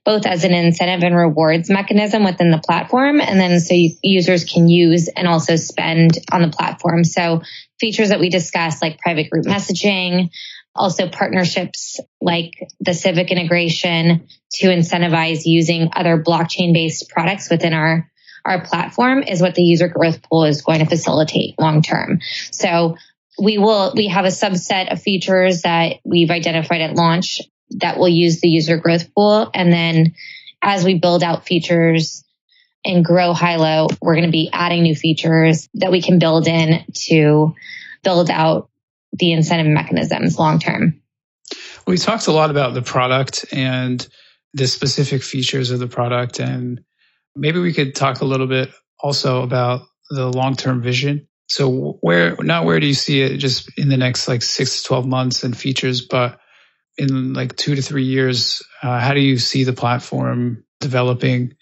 both 0.06 0.26
as 0.26 0.44
an 0.44 0.54
incentive 0.54 1.04
and 1.04 1.16
rewards 1.16 1.70
mechanism 1.70 2.24
within 2.24 2.52
the 2.52 2.60
platform. 2.60 3.22
And 3.22 3.40
then 3.40 3.60
so 3.60 3.74
users 4.02 4.44
can 4.44 4.68
use 4.68 5.08
and 5.08 5.28
also 5.28 5.56
spend 5.56 6.18
on 6.32 6.42
the 6.42 6.50
platform. 6.50 7.04
So 7.04 7.42
features 7.84 8.10
that 8.10 8.22
we 8.22 8.30
discussed 8.30 8.82
like 8.82 8.98
private 8.98 9.30
group 9.30 9.46
messaging, 9.46 10.30
also 10.74 11.10
partnerships 11.10 12.00
like 12.22 12.54
the 12.80 12.94
civic 12.94 13.30
integration 13.30 14.26
to 14.54 14.68
incentivize 14.68 15.42
using 15.44 15.90
other 15.94 16.24
blockchain 16.24 16.74
based 16.74 17.10
products 17.10 17.50
within 17.50 17.74
our 17.74 18.10
our 18.46 18.64
platform 18.64 19.22
is 19.22 19.42
what 19.42 19.56
the 19.56 19.64
user 19.64 19.90
growth 19.90 20.22
pool 20.24 20.46
is 20.46 20.62
going 20.62 20.80
to 20.80 20.86
facilitate 20.86 21.60
long 21.60 21.82
term. 21.82 22.20
So 22.52 22.96
we 23.38 23.58
will 23.58 23.92
we 23.98 24.08
have 24.08 24.24
a 24.24 24.30
subset 24.30 24.90
of 24.90 25.02
features 25.02 25.64
that 25.64 25.98
we've 26.06 26.32
identified 26.32 26.80
at 26.80 26.96
launch 26.96 27.42
that 27.82 27.98
will 27.98 28.08
use 28.08 28.40
the 28.40 28.48
user 28.48 28.78
growth 28.78 29.14
pool 29.14 29.52
and 29.54 29.74
then 29.74 30.16
as 30.62 30.86
we 30.86 30.98
build 30.98 31.22
out 31.22 31.46
features 31.46 32.23
and 32.86 33.04
grow 33.04 33.34
Hilo, 33.34 33.88
we're 34.02 34.16
going 34.16 34.26
to 34.26 34.32
be 34.32 34.50
adding 34.52 34.84
new 34.84 34.96
features 34.96 35.70
that 35.76 35.92
we 35.92 36.02
can 36.02 36.20
build 36.20 36.48
in 36.48 36.86
to 37.08 37.56
build 38.04 38.30
out 38.30 38.70
the 39.14 39.32
incentive 39.32 39.72
mechanisms 39.72 40.38
long 40.38 40.60
term. 40.60 41.02
We 41.86 41.98
talked 41.98 42.28
a 42.28 42.32
lot 42.32 42.50
about 42.50 42.74
the 42.74 42.82
product 42.82 43.46
and 43.52 44.06
the 44.54 44.68
specific 44.68 45.24
features 45.24 45.72
of 45.72 45.80
the 45.80 45.88
product. 45.88 46.40
And 46.40 46.82
maybe 47.36 47.60
we 47.60 47.74
could 47.74 47.96
talk 47.96 48.22
a 48.22 48.26
little 48.26 48.48
bit 48.48 48.72
also 49.00 49.44
about 49.44 49.82
the 50.10 50.28
long 50.28 50.56
term 50.56 50.82
vision. 50.82 51.28
So, 51.50 51.98
where, 52.02 52.36
not 52.40 52.66
where 52.66 52.80
do 52.80 52.88
you 52.88 52.94
see 52.94 53.22
it 53.22 53.38
just 53.38 53.70
in 53.78 53.90
the 53.90 53.98
next 53.98 54.28
like 54.28 54.42
six 54.42 54.82
to 54.82 54.88
12 54.88 55.06
months 55.06 55.44
and 55.44 55.56
features, 55.56 56.02
but 56.02 56.40
in 56.98 57.34
like 57.34 57.56
two 57.56 57.76
to 57.76 57.82
three 57.82 58.06
years, 58.06 58.62
uh, 58.82 59.00
how 59.00 59.14
do 59.14 59.20
you 59.20 59.38
see 59.38 59.64
the 59.64 59.74
platform 59.74 60.64
developing 60.80 61.56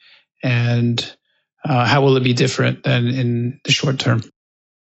and 0.44 1.16
uh, 1.64 1.86
how 1.86 2.02
will 2.02 2.18
it 2.18 2.24
be 2.24 2.34
different 2.34 2.84
than 2.84 3.08
in 3.08 3.60
the 3.64 3.72
short 3.72 4.00
term? 4.00 4.24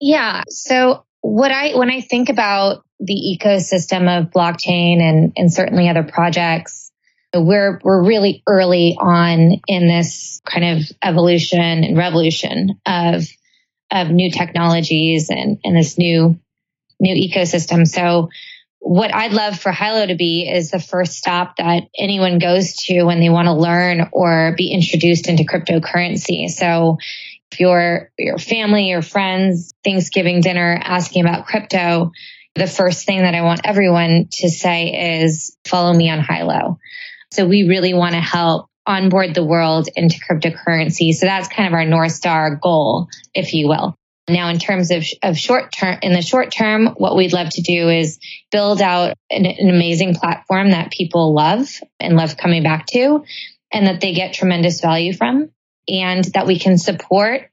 Yeah. 0.00 0.42
So 0.48 1.04
what 1.20 1.50
I 1.50 1.76
when 1.76 1.90
I 1.90 2.00
think 2.00 2.28
about 2.28 2.84
the 3.00 3.38
ecosystem 3.38 4.20
of 4.20 4.30
blockchain 4.30 5.00
and 5.00 5.32
and 5.36 5.52
certainly 5.52 5.88
other 5.88 6.04
projects, 6.04 6.90
we're 7.34 7.80
we're 7.82 8.04
really 8.04 8.42
early 8.46 8.96
on 8.98 9.60
in 9.66 9.88
this 9.88 10.40
kind 10.44 10.78
of 10.78 10.90
evolution 11.02 11.60
and 11.60 11.96
revolution 11.96 12.80
of 12.86 13.24
of 13.90 14.10
new 14.10 14.30
technologies 14.30 15.30
and 15.30 15.58
and 15.64 15.76
this 15.76 15.98
new 15.98 16.38
new 17.00 17.28
ecosystem. 17.28 17.86
So 17.86 18.30
what 18.86 19.12
I'd 19.12 19.32
love 19.32 19.58
for 19.58 19.72
Hilo 19.72 20.06
to 20.06 20.14
be 20.14 20.48
is 20.48 20.70
the 20.70 20.78
first 20.78 21.14
stop 21.14 21.56
that 21.56 21.82
anyone 21.98 22.38
goes 22.38 22.76
to 22.84 23.02
when 23.02 23.18
they 23.18 23.28
want 23.28 23.46
to 23.46 23.52
learn 23.52 24.10
or 24.12 24.54
be 24.56 24.70
introduced 24.70 25.28
into 25.28 25.42
cryptocurrency. 25.42 26.48
So 26.48 26.98
if 27.50 27.58
your 27.58 28.12
your 28.16 28.38
family, 28.38 28.90
your 28.90 29.02
friends, 29.02 29.74
Thanksgiving 29.82 30.40
dinner 30.40 30.80
asking 30.80 31.24
about 31.24 31.46
crypto, 31.46 32.12
the 32.54 32.68
first 32.68 33.06
thing 33.06 33.22
that 33.22 33.34
I 33.34 33.42
want 33.42 33.62
everyone 33.64 34.28
to 34.30 34.48
say 34.48 35.24
is 35.24 35.56
follow 35.66 35.92
me 35.92 36.08
on 36.08 36.22
Hilo. 36.22 36.78
So 37.32 37.44
we 37.44 37.68
really 37.68 37.92
want 37.92 38.14
to 38.14 38.20
help 38.20 38.68
onboard 38.86 39.34
the 39.34 39.44
world 39.44 39.88
into 39.96 40.20
cryptocurrency. 40.20 41.12
So 41.12 41.26
that's 41.26 41.48
kind 41.48 41.66
of 41.66 41.74
our 41.74 41.84
North 41.84 42.12
Star 42.12 42.54
goal, 42.54 43.08
if 43.34 43.52
you 43.52 43.66
will. 43.66 43.96
Now, 44.28 44.48
in 44.48 44.58
terms 44.58 44.90
of, 44.90 45.04
of 45.22 45.38
short 45.38 45.72
term, 45.72 45.98
in 46.02 46.12
the 46.12 46.22
short 46.22 46.50
term, 46.50 46.86
what 46.96 47.16
we'd 47.16 47.32
love 47.32 47.50
to 47.50 47.62
do 47.62 47.88
is 47.88 48.18
build 48.50 48.82
out 48.82 49.14
an, 49.30 49.46
an 49.46 49.70
amazing 49.70 50.14
platform 50.14 50.70
that 50.70 50.90
people 50.90 51.32
love 51.32 51.68
and 52.00 52.16
love 52.16 52.36
coming 52.36 52.64
back 52.64 52.86
to 52.86 53.24
and 53.72 53.86
that 53.86 54.00
they 54.00 54.14
get 54.14 54.34
tremendous 54.34 54.80
value 54.80 55.12
from 55.12 55.50
and 55.88 56.24
that 56.34 56.46
we 56.46 56.58
can 56.58 56.76
support 56.76 57.50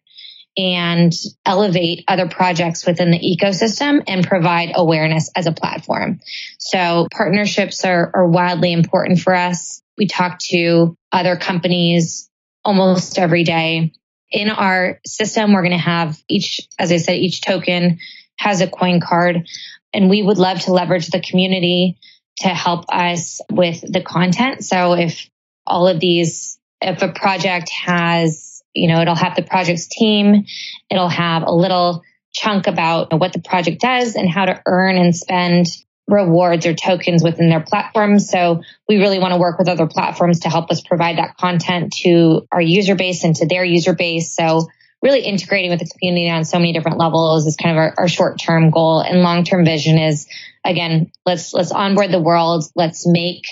and 0.55 1.13
elevate 1.45 2.03
other 2.07 2.27
projects 2.27 2.85
within 2.85 3.11
the 3.11 3.19
ecosystem 3.19 4.03
and 4.07 4.25
provide 4.25 4.71
awareness 4.75 5.31
as 5.35 5.47
a 5.47 5.51
platform. 5.51 6.19
So 6.59 7.07
partnerships 7.11 7.85
are, 7.85 8.11
are 8.13 8.27
wildly 8.27 8.71
important 8.71 9.19
for 9.19 9.33
us. 9.35 9.81
We 9.97 10.07
talk 10.07 10.39
to 10.49 10.95
other 11.11 11.37
companies 11.37 12.29
almost 12.63 13.17
every 13.17 13.43
day. 13.43 13.93
In 14.33 14.49
our 14.49 14.99
system, 15.05 15.53
we're 15.53 15.61
going 15.61 15.71
to 15.71 15.77
have 15.77 16.21
each, 16.27 16.67
as 16.77 16.91
I 16.91 16.97
said, 16.97 17.13
each 17.13 17.41
token 17.41 17.99
has 18.37 18.59
a 18.59 18.67
coin 18.67 18.99
card 18.99 19.47
and 19.93 20.09
we 20.09 20.21
would 20.21 20.39
love 20.39 20.59
to 20.61 20.73
leverage 20.73 21.07
the 21.07 21.21
community 21.21 21.97
to 22.37 22.49
help 22.49 22.85
us 22.91 23.39
with 23.49 23.81
the 23.81 24.01
content. 24.01 24.65
So 24.65 24.93
if 24.93 25.29
all 25.65 25.87
of 25.87 25.99
these 25.99 26.57
if 26.83 27.01
a 27.01 27.11
project 27.11 27.69
has, 27.69 28.61
you 28.73 28.87
know, 28.87 29.01
it'll 29.01 29.15
have 29.15 29.35
the 29.35 29.43
project's 29.43 29.87
team, 29.87 30.45
it'll 30.89 31.09
have 31.09 31.43
a 31.43 31.51
little 31.51 32.03
chunk 32.33 32.67
about 32.67 33.17
what 33.17 33.33
the 33.33 33.41
project 33.41 33.81
does 33.81 34.15
and 34.15 34.29
how 34.29 34.45
to 34.45 34.61
earn 34.65 34.97
and 34.97 35.15
spend 35.15 35.67
rewards 36.07 36.65
or 36.65 36.73
tokens 36.73 37.23
within 37.23 37.49
their 37.49 37.61
platform. 37.61 38.19
So 38.19 38.61
we 38.87 38.97
really 38.97 39.19
want 39.19 39.33
to 39.33 39.39
work 39.39 39.57
with 39.57 39.69
other 39.69 39.87
platforms 39.87 40.41
to 40.41 40.49
help 40.49 40.69
us 40.69 40.81
provide 40.81 41.17
that 41.17 41.37
content 41.37 41.93
to 42.01 42.47
our 42.51 42.61
user 42.61 42.95
base 42.95 43.23
and 43.23 43.35
to 43.37 43.45
their 43.45 43.63
user 43.63 43.93
base. 43.93 44.35
So 44.35 44.67
really 45.01 45.21
integrating 45.21 45.69
with 45.69 45.79
the 45.79 45.89
community 45.89 46.29
on 46.29 46.45
so 46.45 46.59
many 46.59 46.73
different 46.73 46.97
levels 46.97 47.45
is 47.45 47.55
kind 47.55 47.71
of 47.71 47.77
our, 47.77 47.93
our 47.97 48.07
short 48.07 48.39
term 48.39 48.69
goal 48.69 48.99
and 49.01 49.21
long 49.21 49.43
term 49.43 49.65
vision 49.65 49.97
is 49.97 50.27
again, 50.65 51.11
let's, 51.25 51.53
let's 51.53 51.71
onboard 51.71 52.11
the 52.11 52.21
world. 52.21 52.65
Let's 52.75 53.07
make 53.07 53.45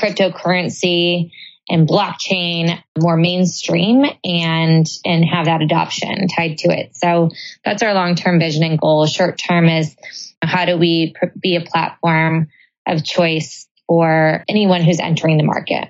cryptocurrency 0.00 1.32
and 1.68 1.88
blockchain 1.88 2.82
more 2.98 3.16
mainstream 3.16 4.04
and 4.24 4.86
and 5.04 5.24
have 5.24 5.46
that 5.46 5.62
adoption 5.62 6.28
tied 6.28 6.58
to 6.58 6.68
it. 6.68 6.96
So 6.96 7.30
that's 7.64 7.82
our 7.82 7.94
long-term 7.94 8.40
vision 8.40 8.64
and 8.64 8.80
goal. 8.80 9.06
Short 9.06 9.38
term 9.38 9.68
is 9.68 9.96
how 10.42 10.64
do 10.64 10.76
we 10.76 11.14
be 11.40 11.56
a 11.56 11.60
platform 11.60 12.48
of 12.86 13.04
choice 13.04 13.68
for 13.86 14.44
anyone 14.48 14.82
who's 14.82 15.00
entering 15.00 15.38
the 15.38 15.44
market. 15.44 15.88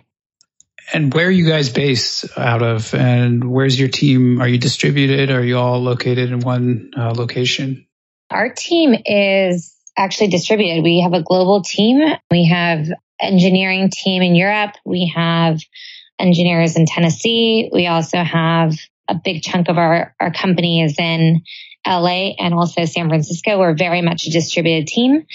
And 0.94 1.12
where 1.12 1.26
are 1.26 1.30
you 1.30 1.46
guys 1.46 1.68
based 1.68 2.26
out 2.38 2.62
of? 2.62 2.94
And 2.94 3.50
where's 3.50 3.78
your 3.78 3.90
team? 3.90 4.40
Are 4.40 4.48
you 4.48 4.56
distributed? 4.56 5.30
Are 5.30 5.44
you 5.44 5.58
all 5.58 5.80
located 5.80 6.32
in 6.32 6.40
one 6.40 6.92
uh, 6.96 7.12
location? 7.14 7.86
Our 8.30 8.48
team 8.48 8.94
is 9.04 9.74
actually 9.98 10.28
distributed. 10.28 10.82
We 10.82 11.00
have 11.00 11.12
a 11.12 11.22
global 11.22 11.62
team. 11.62 12.00
We 12.30 12.46
have 12.46 12.86
engineering 13.20 13.90
team 13.90 14.22
in 14.22 14.34
Europe. 14.34 14.74
We 14.84 15.12
have 15.14 15.60
engineers 16.18 16.76
in 16.76 16.86
Tennessee. 16.86 17.70
We 17.72 17.86
also 17.86 18.18
have 18.18 18.74
a 19.08 19.14
big 19.14 19.42
chunk 19.42 19.68
of 19.68 19.78
our, 19.78 20.14
our 20.20 20.32
company 20.32 20.82
is 20.82 20.98
in 20.98 21.42
LA 21.86 22.34
and 22.38 22.52
also 22.52 22.84
San 22.84 23.08
Francisco. 23.08 23.58
We're 23.58 23.74
very 23.74 24.02
much 24.02 24.26
a 24.26 24.30
distributed 24.30 24.86
team 24.86 25.26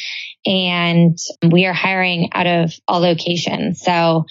and 0.46 1.17
we 1.50 1.65
are 1.65 1.74
hiring 1.74 2.30
out 2.34 2.48
of 2.48 2.74
all 2.88 3.00
locations. 3.00 3.82
So 3.82 4.26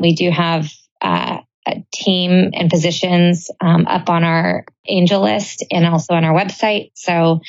we 0.00 0.14
do 0.14 0.30
have 0.30 0.70
uh, 1.02 1.38
a 1.66 1.84
team 1.92 2.50
and 2.54 2.70
positions 2.70 3.50
um, 3.60 3.86
up 3.86 4.08
on 4.08 4.24
our 4.24 4.64
AngelList 4.88 5.62
and 5.70 5.84
also 5.86 6.14
on 6.14 6.24
our 6.24 6.34
website. 6.34 6.92
So 6.94 7.40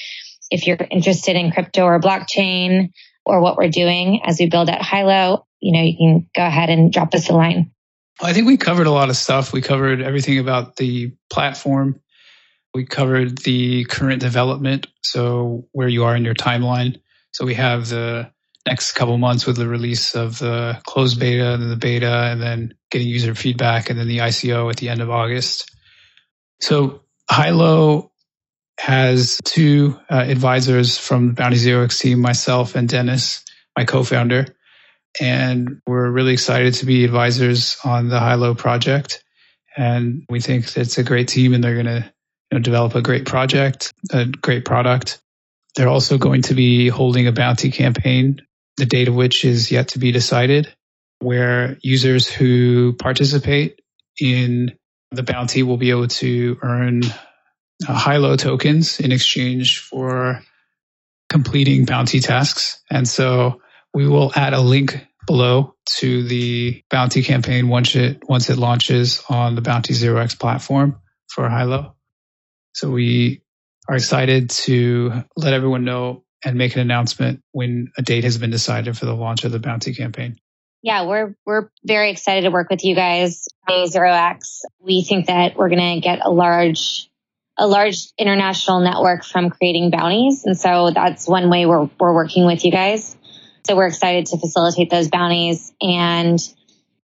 if 0.50 0.68
you're 0.68 0.78
interested 0.90 1.36
in 1.36 1.52
crypto 1.52 1.84
or 1.84 2.00
blockchain 2.00 2.92
or 3.26 3.42
what 3.42 3.58
we're 3.58 3.70
doing 3.70 4.22
as 4.26 4.40
we 4.40 4.50
build 4.50 4.70
out 4.70 4.86
Hilo, 4.86 5.47
you 5.60 5.72
know, 5.72 5.82
you 5.82 5.98
can 5.98 6.30
go 6.36 6.46
ahead 6.46 6.70
and 6.70 6.92
drop 6.92 7.14
us 7.14 7.30
a 7.30 7.34
line. 7.34 7.72
I 8.22 8.34
think 8.34 8.48
we 8.48 8.58
covered 8.58 8.88
a 8.88 8.92
lot 8.92 9.10
of 9.10 9.18
stuff. 9.18 9.54
We 9.54 9.62
covered 9.62 10.02
everything 10.02 10.40
about 10.40 10.76
the 10.76 11.14
platform. 11.32 12.02
We 12.74 12.86
covered 12.86 13.38
the 13.40 13.86
current 13.86 14.22
development. 14.22 14.88
So 15.04 15.68
where 15.72 15.88
you 15.88 16.04
are 16.04 16.16
in 16.16 16.26
your 16.26 16.34
timeline. 16.34 17.00
So 17.32 17.46
we 17.46 17.54
have 17.56 17.90
the 17.90 18.32
next 18.66 18.94
couple 18.94 19.18
months 19.18 19.46
with 19.46 19.56
the 19.56 19.68
release 19.68 20.16
of 20.16 20.40
the 20.40 20.80
closed 20.86 21.20
beta 21.20 21.54
and 21.54 21.72
the 21.72 21.76
beta 21.76 22.12
and 22.12 22.42
then 22.42 22.74
getting 22.92 23.08
user 23.08 23.36
feedback 23.36 23.90
and 23.90 24.00
then 24.00 24.08
the 24.08 24.18
ICO 24.18 24.70
at 24.70 24.78
the 24.78 24.90
end 24.90 25.02
of 25.02 25.10
August. 25.10 25.72
So 26.60 27.02
Hilo 27.34 28.12
has 28.80 29.40
two 29.44 29.98
uh, 30.10 30.26
advisors 30.28 30.98
from 30.98 31.28
the 31.28 31.34
Bounty 31.34 31.56
Zero 31.56 31.84
X 31.84 32.00
team, 32.00 32.20
myself 32.20 32.76
and 32.76 32.90
Dennis, 32.90 33.44
my 33.78 33.86
co-founder 33.86 34.57
and 35.20 35.82
we're 35.88 36.10
really 36.10 36.34
excited 36.34 36.76
to 36.76 36.86
be 36.86 37.06
advisors 37.06 37.78
on 37.84 38.10
the 38.10 38.20
Hilo 38.20 38.54
project. 38.54 39.24
And 39.76 40.26
we 40.30 40.40
think 40.40 40.76
it's 40.76 40.98
a 40.98 41.04
great 41.04 41.28
team 41.28 41.54
and 41.54 41.64
they're 41.64 41.82
going 41.82 41.86
to 41.86 42.12
you 42.52 42.58
know, 42.58 42.60
develop 42.60 42.96
a 42.96 43.02
great 43.02 43.26
project, 43.26 43.94
a 44.12 44.26
great 44.26 44.66
product. 44.66 45.20
They're 45.76 45.88
also 45.90 46.18
going 46.18 46.44
to 46.44 46.56
be 46.56 46.90
holding 46.90 47.28
a 47.28 47.32
bounty 47.32 47.72
campaign, 47.72 48.42
the 48.78 48.86
date 48.86 49.08
of 49.08 49.16
which 49.16 49.46
is 49.46 49.72
yet 49.72 49.90
to 49.90 50.00
be 50.00 50.12
decided, 50.12 50.74
where 51.20 51.78
users 51.82 52.28
who 52.28 52.94
participate 52.94 53.80
in 54.20 54.76
the 55.12 55.24
bounty 55.24 55.64
will 55.64 55.78
be 55.78 55.92
able 55.92 56.08
to 56.08 56.58
earn 56.62 57.02
uh, 57.88 58.00
Hilo 58.00 58.36
tokens 58.36 59.00
in 59.00 59.12
exchange 59.12 59.80
for 59.80 60.42
completing 61.30 61.86
bounty 61.86 62.20
tasks. 62.20 62.82
And 62.90 63.08
so 63.08 63.62
we 63.94 64.08
will 64.08 64.32
add 64.36 64.54
a 64.54 64.62
link 64.62 65.06
below 65.26 65.76
to 65.98 66.24
the 66.24 66.82
bounty 66.90 67.22
campaign 67.22 67.68
once 67.68 67.96
it 67.96 68.22
once 68.28 68.50
it 68.50 68.58
launches 68.58 69.24
on 69.30 69.56
the 69.56 69.62
Bounty 69.62 69.94
Zero 69.94 70.22
X 70.22 70.36
platform 70.36 71.00
for 71.28 71.50
Hilo. 71.50 71.96
So 72.74 72.90
we 72.90 73.42
are 73.90 73.96
excited 73.96 74.50
to 74.52 75.24
let 75.36 75.54
everyone 75.54 75.84
know 75.84 76.24
and 76.44 76.58
make 76.58 76.76
an 76.76 76.82
announcement 76.82 77.42
when 77.52 77.92
a 77.98 78.02
date 78.02 78.24
has 78.24 78.38
been 78.38 78.52
decided 78.52 78.98
for 78.98 79.06
the 79.06 79.16
launch 79.16 79.44
of 79.44 79.52
the 79.52 79.60
bounty 79.60 79.94
campaign. 79.94 80.38
Yeah, 80.82 81.06
we're 81.06 81.36
we're 81.46 81.70
very 81.84 82.12
excited 82.12 82.42
to 82.42 82.52
work 82.52 82.70
with 82.70 82.84
you 82.84 82.96
guys. 82.96 83.48
Zero 83.88 84.12
X. 84.12 84.62
We 84.80 85.04
think 85.04 85.28
that 85.28 85.56
we're 85.56 85.70
going 85.70 85.96
to 85.96 86.02
get 86.02 86.20
a 86.24 86.30
large 86.30 87.10
a 87.58 87.68
large 87.68 88.08
international 88.18 88.82
network 88.82 89.26
from 89.26 89.50
creating 89.50 89.90
bounties, 89.90 90.46
and 90.46 90.58
so 90.58 90.92
that's 90.92 91.28
one 91.28 91.50
way 91.50 91.66
we're 91.66 91.90
we're 92.00 92.14
working 92.14 92.46
with 92.46 92.64
you 92.64 92.72
guys. 92.72 93.18
So 93.68 93.76
we're 93.76 93.88
excited 93.88 94.28
to 94.28 94.38
facilitate 94.38 94.90
those 94.90 95.10
bounties 95.10 95.74
and 95.82 96.40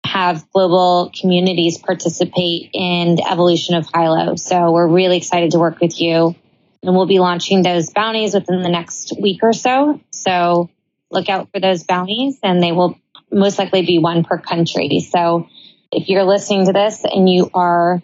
have 0.06 0.50
global 0.52 1.12
communities 1.20 1.78
participate 1.78 2.70
in 2.74 3.16
the 3.16 3.28
evolution 3.30 3.76
of 3.76 3.86
Hilo. 3.94 4.38
So 4.38 4.72
we're 4.72 4.88
really 4.88 5.18
excited 5.18 5.52
to 5.52 5.60
work 5.60 5.82
with 5.82 6.00
you. 6.00 6.36
And 6.82 6.96
we'll 6.96 7.06
be 7.06 7.20
launching 7.20 7.64
those 7.64 7.90
bounties 7.92 8.34
within 8.34 8.62
the 8.62 8.70
next 8.70 9.14
week 9.22 9.40
or 9.44 9.52
so. 9.52 10.00
So 10.12 10.70
look 11.12 11.28
out 11.28 11.50
for 11.52 11.60
those 11.60 11.84
bounties 11.84 12.40
and 12.42 12.64
they 12.64 12.72
will 12.72 12.98
most 13.30 13.60
likely 13.60 13.86
be 13.86 14.00
one 14.00 14.24
per 14.24 14.38
country. 14.38 15.02
So 15.02 15.50
if 15.92 16.08
you're 16.08 16.24
listening 16.24 16.68
to 16.68 16.74
this 16.74 17.04
and 17.04 17.30
you 17.30 17.50
are, 17.54 18.02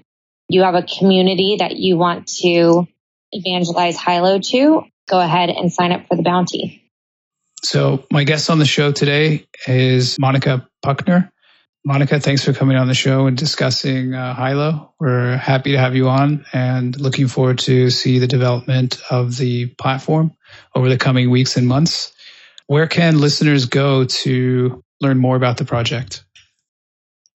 you 0.50 0.64
have 0.64 0.76
a 0.76 0.84
community 0.84 1.58
that 1.60 1.78
you 1.78 1.98
want 1.98 2.28
to 2.42 2.88
evangelize 3.32 3.98
Hilo 3.98 4.40
to, 4.40 4.84
go 5.08 5.20
ahead 5.20 5.50
and 5.50 5.72
sign 5.72 5.94
up 5.94 6.08
for 6.08 6.18
the 6.18 6.24
bounty. 6.24 6.89
So 7.64 8.06
my 8.12 8.24
guest 8.24 8.50
on 8.50 8.60
the 8.60 8.66
show 8.66 8.92
today 8.92 9.48
is 9.68 10.18
Monica 10.20 10.68
Puckner. 10.84 11.32
Monica, 11.86 12.20
thanks 12.20 12.44
for 12.44 12.54
coming 12.54 12.78
on 12.78 12.88
the 12.88 12.94
show 12.94 13.28
and 13.28 13.38
discussing 13.38 14.14
uh, 14.14 14.36
Hilo. 14.36 14.94
We're 15.00 15.38
happy 15.38 15.72
to 15.72 15.78
have 15.78 15.96
you 15.96 16.10
on 16.10 16.46
and 16.52 17.00
looking 17.00 17.28
forward 17.28 17.60
to 17.60 17.90
see 17.90 18.20
the 18.20 18.28
development 18.28 19.02
of 19.10 19.38
the 19.38 19.68
platform 19.68 20.36
over 20.76 20.90
the 20.90 20.98
coming 20.98 21.30
weeks 21.30 21.56
and 21.58 21.68
months. 21.68 22.14
Where 22.68 22.88
can 22.88 23.20
listeners 23.20 23.66
go 23.66 24.06
to 24.06 24.84
learn 25.02 25.18
more 25.18 25.36
about 25.36 25.58
the 25.58 25.66
project? 25.66 26.26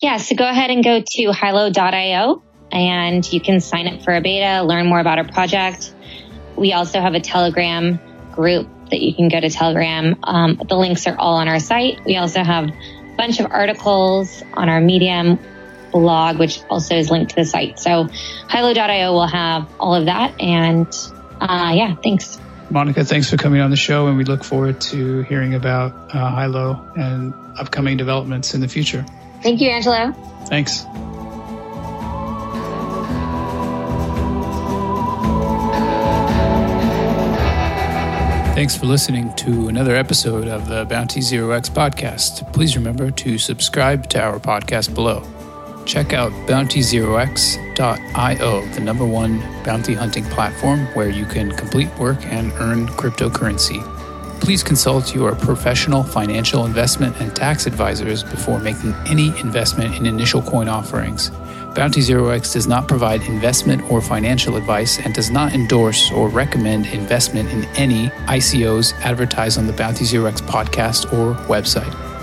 Yeah, 0.00 0.18
so 0.18 0.36
go 0.36 0.48
ahead 0.48 0.70
and 0.70 0.84
go 0.84 1.02
to 1.04 1.32
hilo.io 1.32 2.42
and 2.70 3.32
you 3.32 3.40
can 3.40 3.60
sign 3.60 3.88
up 3.88 4.02
for 4.02 4.14
a 4.14 4.20
beta, 4.20 4.62
learn 4.62 4.86
more 4.86 5.00
about 5.00 5.18
our 5.18 5.26
project. 5.26 5.94
We 6.56 6.72
also 6.72 7.00
have 7.00 7.14
a 7.14 7.20
Telegram 7.20 7.98
group 8.32 8.68
that 8.90 9.00
you 9.00 9.14
can 9.14 9.28
go 9.28 9.40
to 9.40 9.50
Telegram. 9.50 10.16
Um, 10.22 10.60
the 10.68 10.76
links 10.76 11.06
are 11.06 11.16
all 11.18 11.36
on 11.36 11.48
our 11.48 11.60
site. 11.60 12.04
We 12.04 12.16
also 12.16 12.42
have 12.42 12.68
a 12.68 13.16
bunch 13.16 13.40
of 13.40 13.50
articles 13.50 14.42
on 14.54 14.68
our 14.68 14.80
Medium 14.80 15.38
blog, 15.92 16.38
which 16.38 16.62
also 16.68 16.96
is 16.96 17.10
linked 17.10 17.30
to 17.30 17.36
the 17.36 17.44
site. 17.44 17.78
So 17.78 18.08
Hilo.io 18.50 19.12
will 19.12 19.26
have 19.26 19.68
all 19.78 19.94
of 19.94 20.06
that. 20.06 20.40
And 20.40 20.86
uh, 21.40 21.72
yeah, 21.74 21.94
thanks. 22.02 22.38
Monica, 22.70 23.04
thanks 23.04 23.30
for 23.30 23.36
coming 23.36 23.60
on 23.60 23.70
the 23.70 23.76
show, 23.76 24.08
and 24.08 24.16
we 24.16 24.24
look 24.24 24.42
forward 24.42 24.80
to 24.80 25.22
hearing 25.22 25.54
about 25.54 25.92
uh, 26.14 26.34
Hilo 26.34 26.92
and 26.96 27.34
upcoming 27.58 27.96
developments 27.96 28.54
in 28.54 28.60
the 28.60 28.68
future. 28.68 29.04
Thank 29.42 29.60
you, 29.60 29.70
Angelo. 29.70 30.12
Thanks. 30.46 30.84
Thanks 38.54 38.76
for 38.76 38.86
listening 38.86 39.34
to 39.34 39.66
another 39.66 39.96
episode 39.96 40.46
of 40.46 40.68
the 40.68 40.84
Bounty 40.84 41.20
Zero 41.20 41.50
X 41.50 41.68
podcast. 41.68 42.52
Please 42.52 42.76
remember 42.76 43.10
to 43.10 43.36
subscribe 43.36 44.08
to 44.10 44.22
our 44.22 44.38
podcast 44.38 44.94
below. 44.94 45.24
Check 45.86 46.12
out 46.12 46.30
bountyzerox.io, 46.46 48.68
the 48.68 48.80
number 48.80 49.04
one 49.04 49.40
bounty 49.64 49.94
hunting 49.94 50.22
platform 50.26 50.86
where 50.94 51.08
you 51.08 51.26
can 51.26 51.50
complete 51.50 51.88
work 51.98 52.24
and 52.26 52.52
earn 52.52 52.86
cryptocurrency. 52.86 53.82
Please 54.40 54.62
consult 54.62 55.16
your 55.16 55.34
professional 55.34 56.04
financial 56.04 56.64
investment 56.64 57.20
and 57.20 57.34
tax 57.34 57.66
advisors 57.66 58.22
before 58.22 58.60
making 58.60 58.94
any 59.06 59.36
investment 59.40 59.96
in 59.96 60.06
initial 60.06 60.40
coin 60.40 60.68
offerings. 60.68 61.32
Bounty 61.74 62.00
Zero 62.00 62.28
X 62.28 62.52
does 62.52 62.68
not 62.68 62.86
provide 62.86 63.22
investment 63.22 63.82
or 63.90 64.00
financial 64.00 64.56
advice 64.56 65.00
and 65.00 65.12
does 65.12 65.30
not 65.30 65.54
endorse 65.54 66.12
or 66.12 66.28
recommend 66.28 66.86
investment 66.86 67.50
in 67.50 67.64
any 67.76 68.10
ICOs 68.26 68.94
advertised 69.00 69.58
on 69.58 69.66
the 69.66 69.72
Bounty 69.72 70.04
Zero 70.04 70.26
X 70.26 70.40
podcast 70.40 71.12
or 71.12 71.34
website. 71.46 72.13